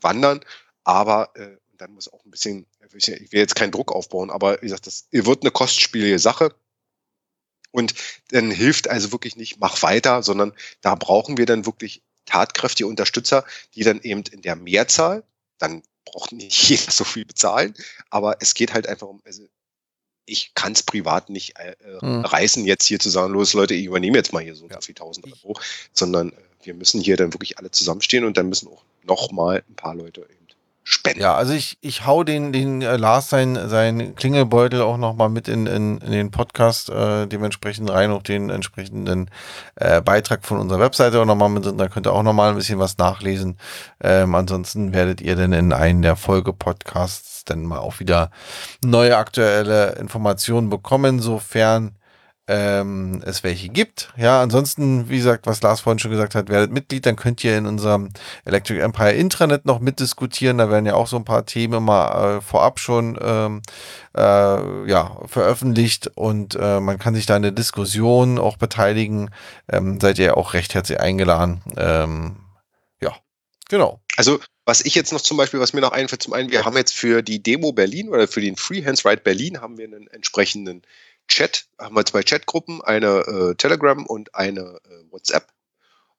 [0.00, 0.40] wandern.
[0.84, 2.64] Aber äh, dann muss auch ein bisschen,
[2.94, 6.54] ich will jetzt keinen Druck aufbauen, aber wie gesagt, das wird eine kostspielige Sache.
[7.72, 7.94] Und
[8.28, 13.44] dann hilft also wirklich nicht, mach weiter, sondern da brauchen wir dann wirklich tatkräftige Unterstützer,
[13.74, 15.24] die dann eben in der Mehrzahl,
[15.58, 17.74] dann braucht nicht jeder so viel bezahlen,
[18.10, 19.48] aber es geht halt einfach um, also
[20.26, 22.24] ich kann es privat nicht äh, mhm.
[22.24, 24.80] reißen, jetzt hier zu sagen, los Leute, ich übernehme jetzt mal hier so ja.
[24.80, 25.58] viel tausend Euro,
[25.92, 29.76] sondern äh, wir müssen hier dann wirklich alle zusammenstehen und dann müssen auch nochmal ein
[29.76, 30.46] paar Leute eben
[30.88, 31.20] spenden.
[31.20, 35.48] Ja, also ich, ich hau den, den äh, Lars sein, sein Klingelbeutel auch nochmal mit
[35.48, 39.28] in, in, in den Podcast äh, dementsprechend rein, auch den entsprechenden
[39.74, 41.76] äh, Beitrag von unserer Webseite auch nochmal mit drin.
[41.76, 43.58] Da könnt ihr auch nochmal ein bisschen was nachlesen.
[44.00, 48.30] Ähm, ansonsten werdet ihr dann in einen der Folge-Podcasts dann mal auch wieder
[48.84, 51.96] neue aktuelle Informationen bekommen, sofern
[52.48, 54.12] ähm, es welche gibt.
[54.16, 57.58] Ja, ansonsten, wie gesagt, was Lars vorhin schon gesagt hat, werdet Mitglied, dann könnt ihr
[57.58, 58.10] in unserem
[58.44, 60.58] Electric Empire Intranet noch mitdiskutieren.
[60.58, 63.62] Da werden ja auch so ein paar Themen mal äh, vorab schon ähm,
[64.16, 69.30] äh, ja, veröffentlicht und äh, man kann sich da in der Diskussion auch beteiligen.
[69.68, 71.62] Ähm, seid ihr auch recht herzlich eingeladen.
[71.76, 72.36] Ähm,
[73.68, 74.00] genau.
[74.16, 76.76] Also was ich jetzt noch zum Beispiel, was mir noch einfällt, zum einen, wir haben
[76.76, 80.82] jetzt für die Demo Berlin oder für den Freehands Ride Berlin haben wir einen entsprechenden
[81.28, 85.52] Chat, haben wir zwei Chatgruppen, eine äh, Telegram und eine äh, WhatsApp.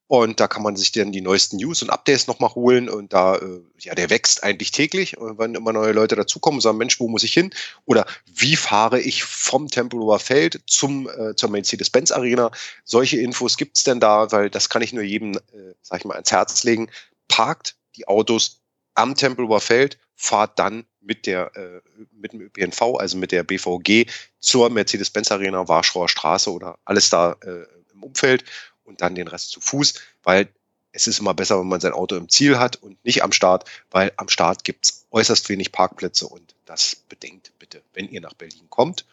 [0.06, 2.88] Und da kann man sich dann die neuesten News und Updates nochmal holen.
[2.88, 5.18] Und da, äh, ja, der wächst eigentlich täglich.
[5.18, 7.50] Und wenn immer neue Leute dazukommen und sagen, Mensch, wo muss ich hin?
[7.84, 12.50] Oder wie fahre ich vom Tempelhofer Feld zum, äh, zur Mercedes-Benz Arena?
[12.84, 16.14] Solche Infos gibt's denn da, weil das kann ich nur jedem, äh, sag ich mal,
[16.14, 16.88] ans Herz legen.
[17.28, 18.60] Parkt die Autos
[18.94, 21.80] am Tempelhofer Feld, fahrt dann mit der äh,
[22.12, 24.10] mit dem ÖPNV, also mit der BVG
[24.40, 28.44] zur Mercedes-Benz Arena, Warschauer Straße oder alles da äh, im Umfeld
[28.84, 30.48] und dann den Rest zu Fuß, weil
[30.92, 33.68] es ist immer besser, wenn man sein Auto im Ziel hat und nicht am Start,
[33.90, 38.66] weil am Start gibt's äußerst wenig Parkplätze und das bedenkt bitte, wenn ihr nach Berlin
[38.68, 39.06] kommt.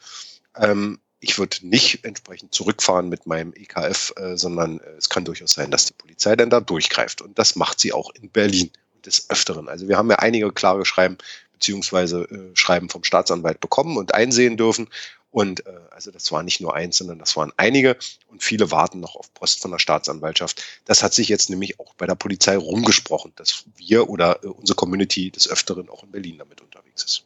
[0.56, 5.54] Ähm, ich würde nicht entsprechend zurückfahren mit meinem EKF, äh, sondern äh, es kann durchaus
[5.54, 7.22] sein, dass die Polizei dann da durchgreift.
[7.22, 8.70] Und das macht sie auch in Berlin
[9.04, 9.68] des Öfteren.
[9.68, 11.18] Also wir haben ja einige klare Schreiben
[11.54, 14.88] beziehungsweise äh, Schreiben vom Staatsanwalt bekommen und einsehen dürfen.
[15.32, 17.98] Und äh, also das war nicht nur eins, sondern das waren einige
[18.28, 20.64] und viele warten noch auf Post von der Staatsanwaltschaft.
[20.86, 24.76] Das hat sich jetzt nämlich auch bei der Polizei rumgesprochen, dass wir oder äh, unsere
[24.76, 27.24] Community des Öfteren auch in Berlin damit unterwegs ist.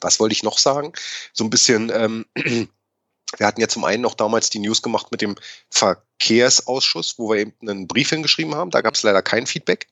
[0.00, 0.92] Was wollte ich noch sagen?
[1.32, 2.26] So ein bisschen, ähm,
[3.36, 5.36] wir hatten ja zum einen noch damals die News gemacht mit dem
[5.70, 8.70] Verkehrsausschuss, wo wir eben einen Brief hingeschrieben haben.
[8.70, 9.86] Da gab es leider kein Feedback.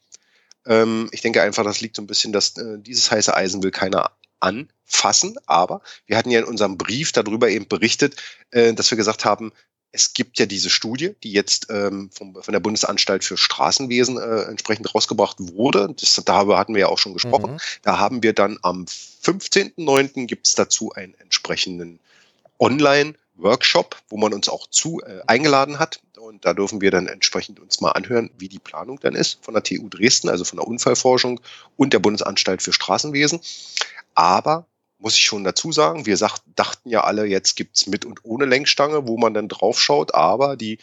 [0.64, 3.70] Ähm, ich denke einfach, das liegt so ein bisschen, dass äh, dieses heiße Eisen will
[3.70, 5.36] keiner anfassen.
[5.46, 8.16] Aber wir hatten ja in unserem Brief darüber eben berichtet,
[8.50, 9.52] äh, dass wir gesagt haben,
[9.92, 14.42] es gibt ja diese Studie, die jetzt ähm, vom, von der Bundesanstalt für Straßenwesen äh,
[14.42, 15.94] entsprechend rausgebracht wurde.
[15.98, 17.52] Das, darüber hatten wir ja auch schon gesprochen.
[17.52, 17.58] Mhm.
[17.82, 20.26] Da haben wir dann am 15.09.
[20.26, 21.98] gibt es dazu einen entsprechenden
[22.58, 26.00] Online- Workshop, wo man uns auch zu äh, eingeladen hat.
[26.18, 29.54] Und da dürfen wir dann entsprechend uns mal anhören, wie die Planung dann ist von
[29.54, 31.40] der TU Dresden, also von der Unfallforschung
[31.76, 33.40] und der Bundesanstalt für Straßenwesen.
[34.14, 34.66] Aber
[34.98, 38.46] muss ich schon dazu sagen, wir sagt, dachten ja alle, jetzt gibt's mit und ohne
[38.46, 40.78] Lenkstange, wo man dann drauf schaut, aber die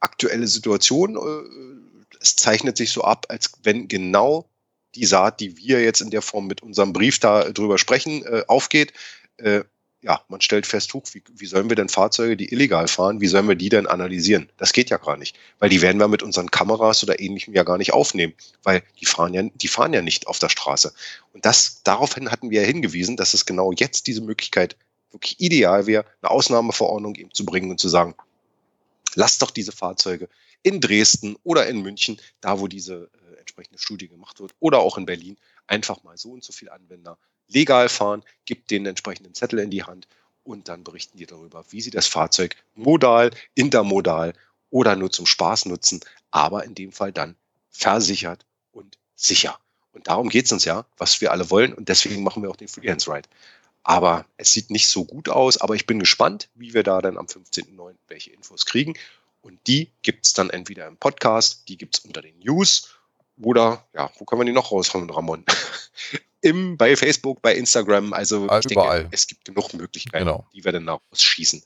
[0.00, 4.48] aktuelle Situation, äh, es zeichnet sich so ab, als wenn genau
[4.94, 8.44] die Saat, die wir jetzt in der Form mit unserem Brief da drüber sprechen, äh,
[8.46, 8.92] aufgeht.
[9.36, 9.64] Äh,
[10.02, 13.26] ja, man stellt fest, huch, wie, wie sollen wir denn Fahrzeuge, die illegal fahren, wie
[13.26, 14.50] sollen wir die denn analysieren?
[14.56, 17.64] Das geht ja gar nicht, weil die werden wir mit unseren Kameras oder ähnlichem ja
[17.64, 20.92] gar nicht aufnehmen, weil die fahren ja, die fahren ja nicht auf der Straße.
[21.32, 24.76] Und das, daraufhin hatten wir ja hingewiesen, dass es genau jetzt diese Möglichkeit
[25.10, 28.14] wirklich ideal wäre, eine Ausnahmeverordnung eben zu bringen und zu sagen,
[29.14, 30.28] lasst doch diese Fahrzeuge
[30.62, 34.98] in Dresden oder in München, da wo diese äh, entsprechende Studie gemacht wird, oder auch
[34.98, 35.36] in Berlin,
[35.66, 37.18] einfach mal so und so viele Anwender
[37.48, 40.06] legal fahren, gibt den entsprechenden Zettel in die Hand
[40.44, 44.32] und dann berichten die darüber, wie sie das Fahrzeug modal, intermodal
[44.70, 47.36] oder nur zum Spaß nutzen, aber in dem Fall dann
[47.70, 49.58] versichert und sicher.
[49.92, 52.56] Und darum geht es uns ja, was wir alle wollen und deswegen machen wir auch
[52.56, 53.28] den Freelance Ride.
[53.82, 57.16] Aber es sieht nicht so gut aus, aber ich bin gespannt, wie wir da dann
[57.16, 57.94] am 15.09.
[58.08, 58.94] welche Infos kriegen.
[59.42, 62.96] Und die gibt es dann entweder im Podcast, die gibt es unter den News
[63.40, 65.44] oder, ja, wo können wir die noch raushauen, Ramon?
[66.46, 68.12] im, bei Facebook, bei Instagram.
[68.12, 69.00] Also ich Überall.
[69.00, 70.46] denke, es gibt genug Möglichkeiten, genau.
[70.54, 71.62] die wir dann rausschießen.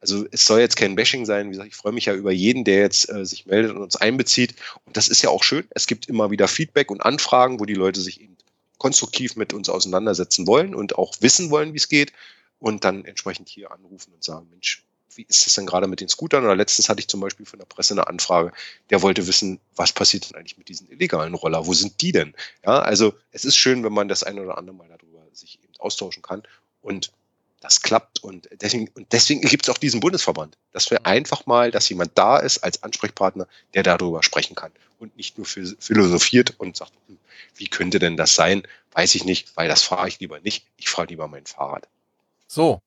[0.00, 1.46] Also es soll jetzt kein Bashing sein.
[1.46, 3.96] Wie gesagt, ich freue mich ja über jeden, der jetzt äh, sich meldet und uns
[3.96, 4.54] einbezieht.
[4.84, 5.64] Und das ist ja auch schön.
[5.70, 8.36] Es gibt immer wieder Feedback und Anfragen, wo die Leute sich eben
[8.78, 12.12] konstruktiv mit uns auseinandersetzen wollen und auch wissen wollen, wie es geht.
[12.58, 14.82] Und dann entsprechend hier anrufen und sagen, Mensch,
[15.14, 16.44] wie ist das denn gerade mit den Scootern?
[16.44, 18.52] Oder letztens hatte ich zum Beispiel von der Presse eine Anfrage,
[18.90, 21.66] der wollte wissen, was passiert denn eigentlich mit diesen illegalen Roller?
[21.66, 22.34] Wo sind die denn?
[22.64, 25.72] Ja, also es ist schön, wenn man das ein oder andere Mal darüber sich eben
[25.78, 26.42] austauschen kann.
[26.82, 27.12] Und
[27.60, 31.70] das klappt und deswegen, und deswegen gibt es auch diesen Bundesverband, dass wir einfach mal,
[31.70, 36.76] dass jemand da ist als Ansprechpartner, der darüber sprechen kann und nicht nur philosophiert und
[36.76, 37.18] sagt, hm,
[37.54, 38.62] wie könnte denn das sein?
[38.92, 40.66] Weiß ich nicht, weil das fahre ich lieber nicht.
[40.76, 41.86] Ich fahre lieber mein Fahrrad.
[42.48, 42.80] So,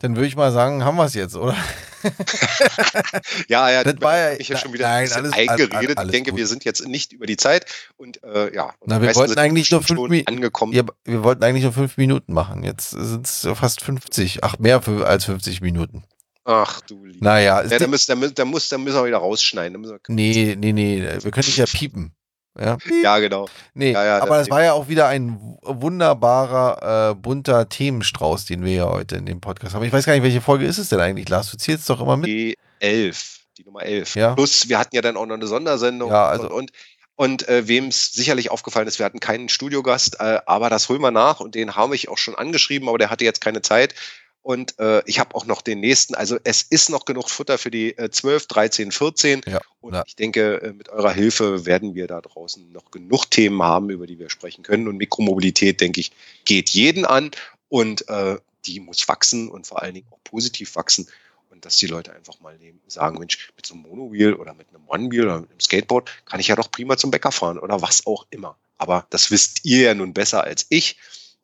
[0.00, 1.56] dann würde ich mal sagen, haben wir es jetzt, oder?
[3.48, 5.98] ja, ja, Das war ja- ich ja schon wieder nein, alles- eingeredet.
[5.98, 6.38] alles ich denke, gut.
[6.38, 8.72] wir sind jetzt nicht über die Zeit und äh, ja.
[8.86, 10.72] Na, die wir wollten eigentlich nur fünf schon Mi- angekommen.
[10.72, 12.62] Wir, wir wollten eigentlich nur fünf Minuten machen.
[12.62, 14.44] Jetzt sind es fast 50.
[14.44, 16.04] Ach, mehr als 50 Minuten.
[16.44, 17.24] Ach du lieber.
[17.24, 19.74] Naja, Ja, da müssen, da, müssen, da, muss, da müssen wir wieder rausschneiden.
[19.74, 21.02] Da müssen wir, nee, nee, nee.
[21.02, 22.12] Wir können nicht ja piepen.
[22.60, 23.48] Ja, Ja, genau.
[23.74, 28.44] nee, Ja, ja, aber das- das war ja auch wieder ein wunderbarer, äh, bunter Themenstrauß,
[28.46, 29.84] den wir ja heute in dem Podcast haben.
[29.84, 31.50] Ich weiß gar nicht, welche Folge ist es denn eigentlich, Lars?
[31.50, 32.26] Du zählst doch immer mit.
[32.26, 34.14] Die 11, die Nummer 11.
[34.16, 34.34] Ja.
[34.34, 36.70] Plus, wir hatten ja dann auch noch eine Sondersendung Ja, also- und, und,
[37.16, 41.00] und äh, wem es sicherlich aufgefallen ist, wir hatten keinen Studiogast, äh, aber das holen
[41.00, 43.94] wir nach und den habe ich auch schon angeschrieben, aber der hatte jetzt keine Zeit.
[44.42, 46.14] Und äh, ich habe auch noch den nächsten.
[46.14, 49.42] Also es ist noch genug Futter für die äh, 12, 13, 14.
[49.46, 50.04] Ja, Und ja.
[50.06, 54.06] ich denke, äh, mit eurer Hilfe werden wir da draußen noch genug Themen haben, über
[54.06, 54.88] die wir sprechen können.
[54.88, 56.12] Und Mikromobilität, denke ich,
[56.44, 57.30] geht jeden an
[57.68, 61.08] und äh, die muss wachsen und vor allen Dingen auch positiv wachsen.
[61.50, 64.68] Und dass die Leute einfach mal nehmen, sagen, Mensch, mit so einem Monowheel oder mit
[64.68, 67.82] einem One-Wheel oder mit einem Skateboard kann ich ja doch prima zum Bäcker fahren oder
[67.82, 68.56] was auch immer.
[68.78, 70.96] Aber das wisst ihr ja nun besser als ich,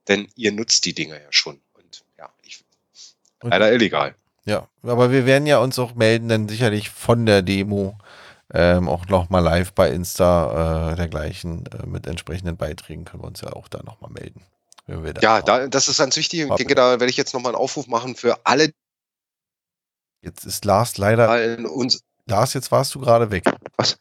[0.07, 1.61] denn ihr nutzt die Dinger ja schon.
[1.75, 2.65] Und ja, ich Und-
[3.51, 4.15] leider illegal.
[4.45, 7.97] Ja, aber wir werden ja uns auch melden, dann sicherlich von der Demo
[8.53, 13.41] ähm, auch nochmal live bei Insta äh, dergleichen äh, mit entsprechenden Beiträgen können wir uns
[13.41, 14.43] ja auch da nochmal melden.
[14.87, 16.45] Wenn wir da Ja, da, das ist ganz wichtig.
[16.45, 18.71] Und ich denke, da werde ich jetzt nochmal einen Aufruf machen für alle,
[20.25, 21.59] Jetzt ist Lars leider.
[22.27, 23.45] Lars, jetzt warst du gerade weg.
[23.77, 23.99] Was?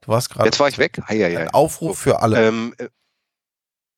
[0.00, 0.46] Du warst gerade.
[0.46, 0.98] Jetzt war ich weg.
[1.06, 1.40] Ei, ei, ei.
[1.42, 2.48] Ein Aufruf für alle.
[2.48, 2.88] Ähm, äh,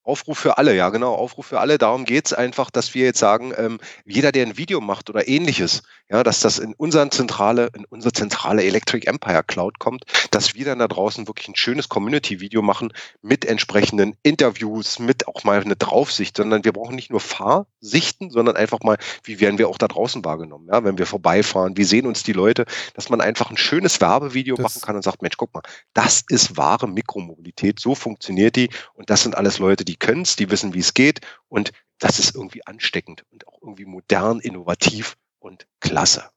[0.09, 1.77] Aufruf für alle, ja genau, Aufruf für alle.
[1.77, 5.83] Darum geht's einfach, dass wir jetzt sagen, ähm, jeder, der ein Video macht oder ähnliches,
[6.11, 10.65] ja, dass das in unseren zentrale, in unsere zentrale Electric Empire Cloud kommt, dass wir
[10.65, 15.77] dann da draußen wirklich ein schönes Community-Video machen mit entsprechenden Interviews, mit auch mal eine
[15.77, 19.89] Draufsicht, sondern wir brauchen nicht nur Fahrsichten, sondern einfach mal, wie werden wir auch da
[19.89, 23.59] draußen wahrgenommen, ja, wenn wir vorbeifahren, wie sehen uns die Leute, dass man einfach ein
[23.59, 27.95] schönes Werbevideo Das- machen kann und sagt, Mensch, guck mal, das ist wahre Mikromobilität, so
[27.95, 31.21] funktioniert die und das sind alles Leute, die können es, die wissen, wie es geht
[31.49, 36.31] und das ist irgendwie ansteckend und auch irgendwie modern, innovativ und klasse.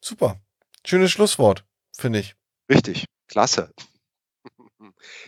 [0.00, 0.40] Super.
[0.84, 1.64] Schönes Schlusswort,
[1.96, 2.34] finde ich.
[2.70, 3.72] Richtig, klasse.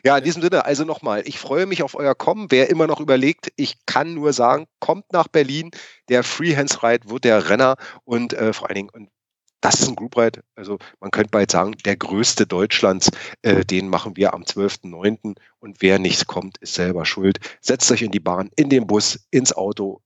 [0.05, 2.51] Ja, in diesem Sinne, also nochmal, ich freue mich auf euer Kommen.
[2.51, 5.70] Wer immer noch überlegt, ich kann nur sagen, kommt nach Berlin.
[6.09, 9.11] Der Freehands Ride wird der Renner und äh, vor allen Dingen, und
[9.61, 13.11] das ist ein Group Ride, also man könnte bald sagen, der größte Deutschlands.
[13.42, 15.36] Äh, den machen wir am 12.09.
[15.59, 17.38] Und wer nicht kommt, ist selber schuld.
[17.61, 20.00] Setzt euch in die Bahn, in den Bus, ins Auto,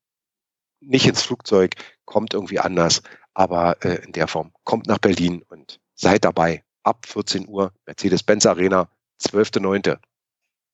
[0.80, 1.74] nicht ins Flugzeug,
[2.04, 3.02] kommt irgendwie anders.
[3.34, 6.64] Aber äh, in der Form, kommt nach Berlin und seid dabei.
[6.82, 8.88] Ab 14 Uhr, Mercedes-Benz Arena,
[9.22, 9.98] 12.09.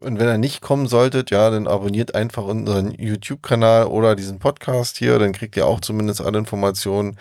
[0.01, 4.97] Und wenn ihr nicht kommen solltet, ja, dann abonniert einfach unseren YouTube-Kanal oder diesen Podcast
[4.97, 7.19] hier, dann kriegt ihr auch zumindest alle Informationen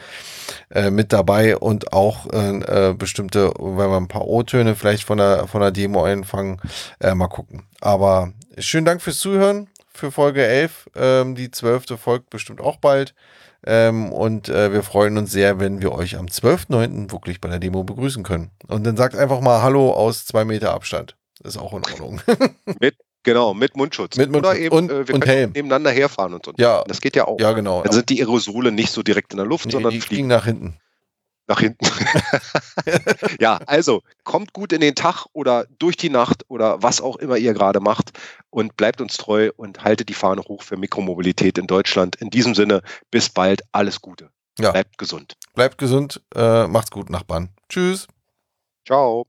[0.70, 5.18] äh, mit dabei und auch äh, äh, bestimmte, wenn wir ein paar O-Töne vielleicht von
[5.18, 6.62] der, von der Demo einfangen,
[7.00, 7.64] äh, mal gucken.
[7.82, 10.92] Aber schönen Dank fürs Zuhören für Folge 11.
[10.96, 13.16] Ähm, die zwölfte folgt bestimmt auch bald.
[13.66, 17.12] Ähm, und äh, wir freuen uns sehr, wenn wir euch am 12.09.
[17.12, 18.52] wirklich bei der Demo begrüßen können.
[18.68, 21.17] Und dann sagt einfach mal Hallo aus zwei Meter Abstand.
[21.44, 22.22] Ist auch in Ordnung.
[23.24, 24.16] Genau, mit Mundschutz.
[24.16, 25.52] Mit Mundschutz Oder eben, und- äh, wir und können Helm.
[25.54, 26.54] nebeneinander herfahren und so.
[26.58, 26.84] Ja.
[26.88, 27.38] Das geht ja auch.
[27.42, 27.82] ja, genau.
[27.84, 30.28] Dann sind die Aerosole nicht so direkt in der Luft, Nee, sondern die fliegen fliegen
[30.30, 30.78] nach hinten.
[31.48, 31.86] nach hinten.
[33.42, 37.36] ja, also kommt gut in den Tag oder durch die Nacht oder was auch immer
[37.36, 38.12] ihr gerade macht
[38.50, 42.16] und bleibt uns treu und haltet die Fahne hoch für Mikromobilität in Deutschland.
[42.18, 42.82] In diesem Sinne,
[43.12, 44.30] bis bald, alles Gute.
[44.58, 44.72] Ja.
[44.72, 45.34] Bleibt gesund.
[45.54, 47.50] Bleibt gesund, äh, macht's gut, Nachbarn.
[47.68, 48.08] Tschüss.
[48.86, 49.28] Ciao.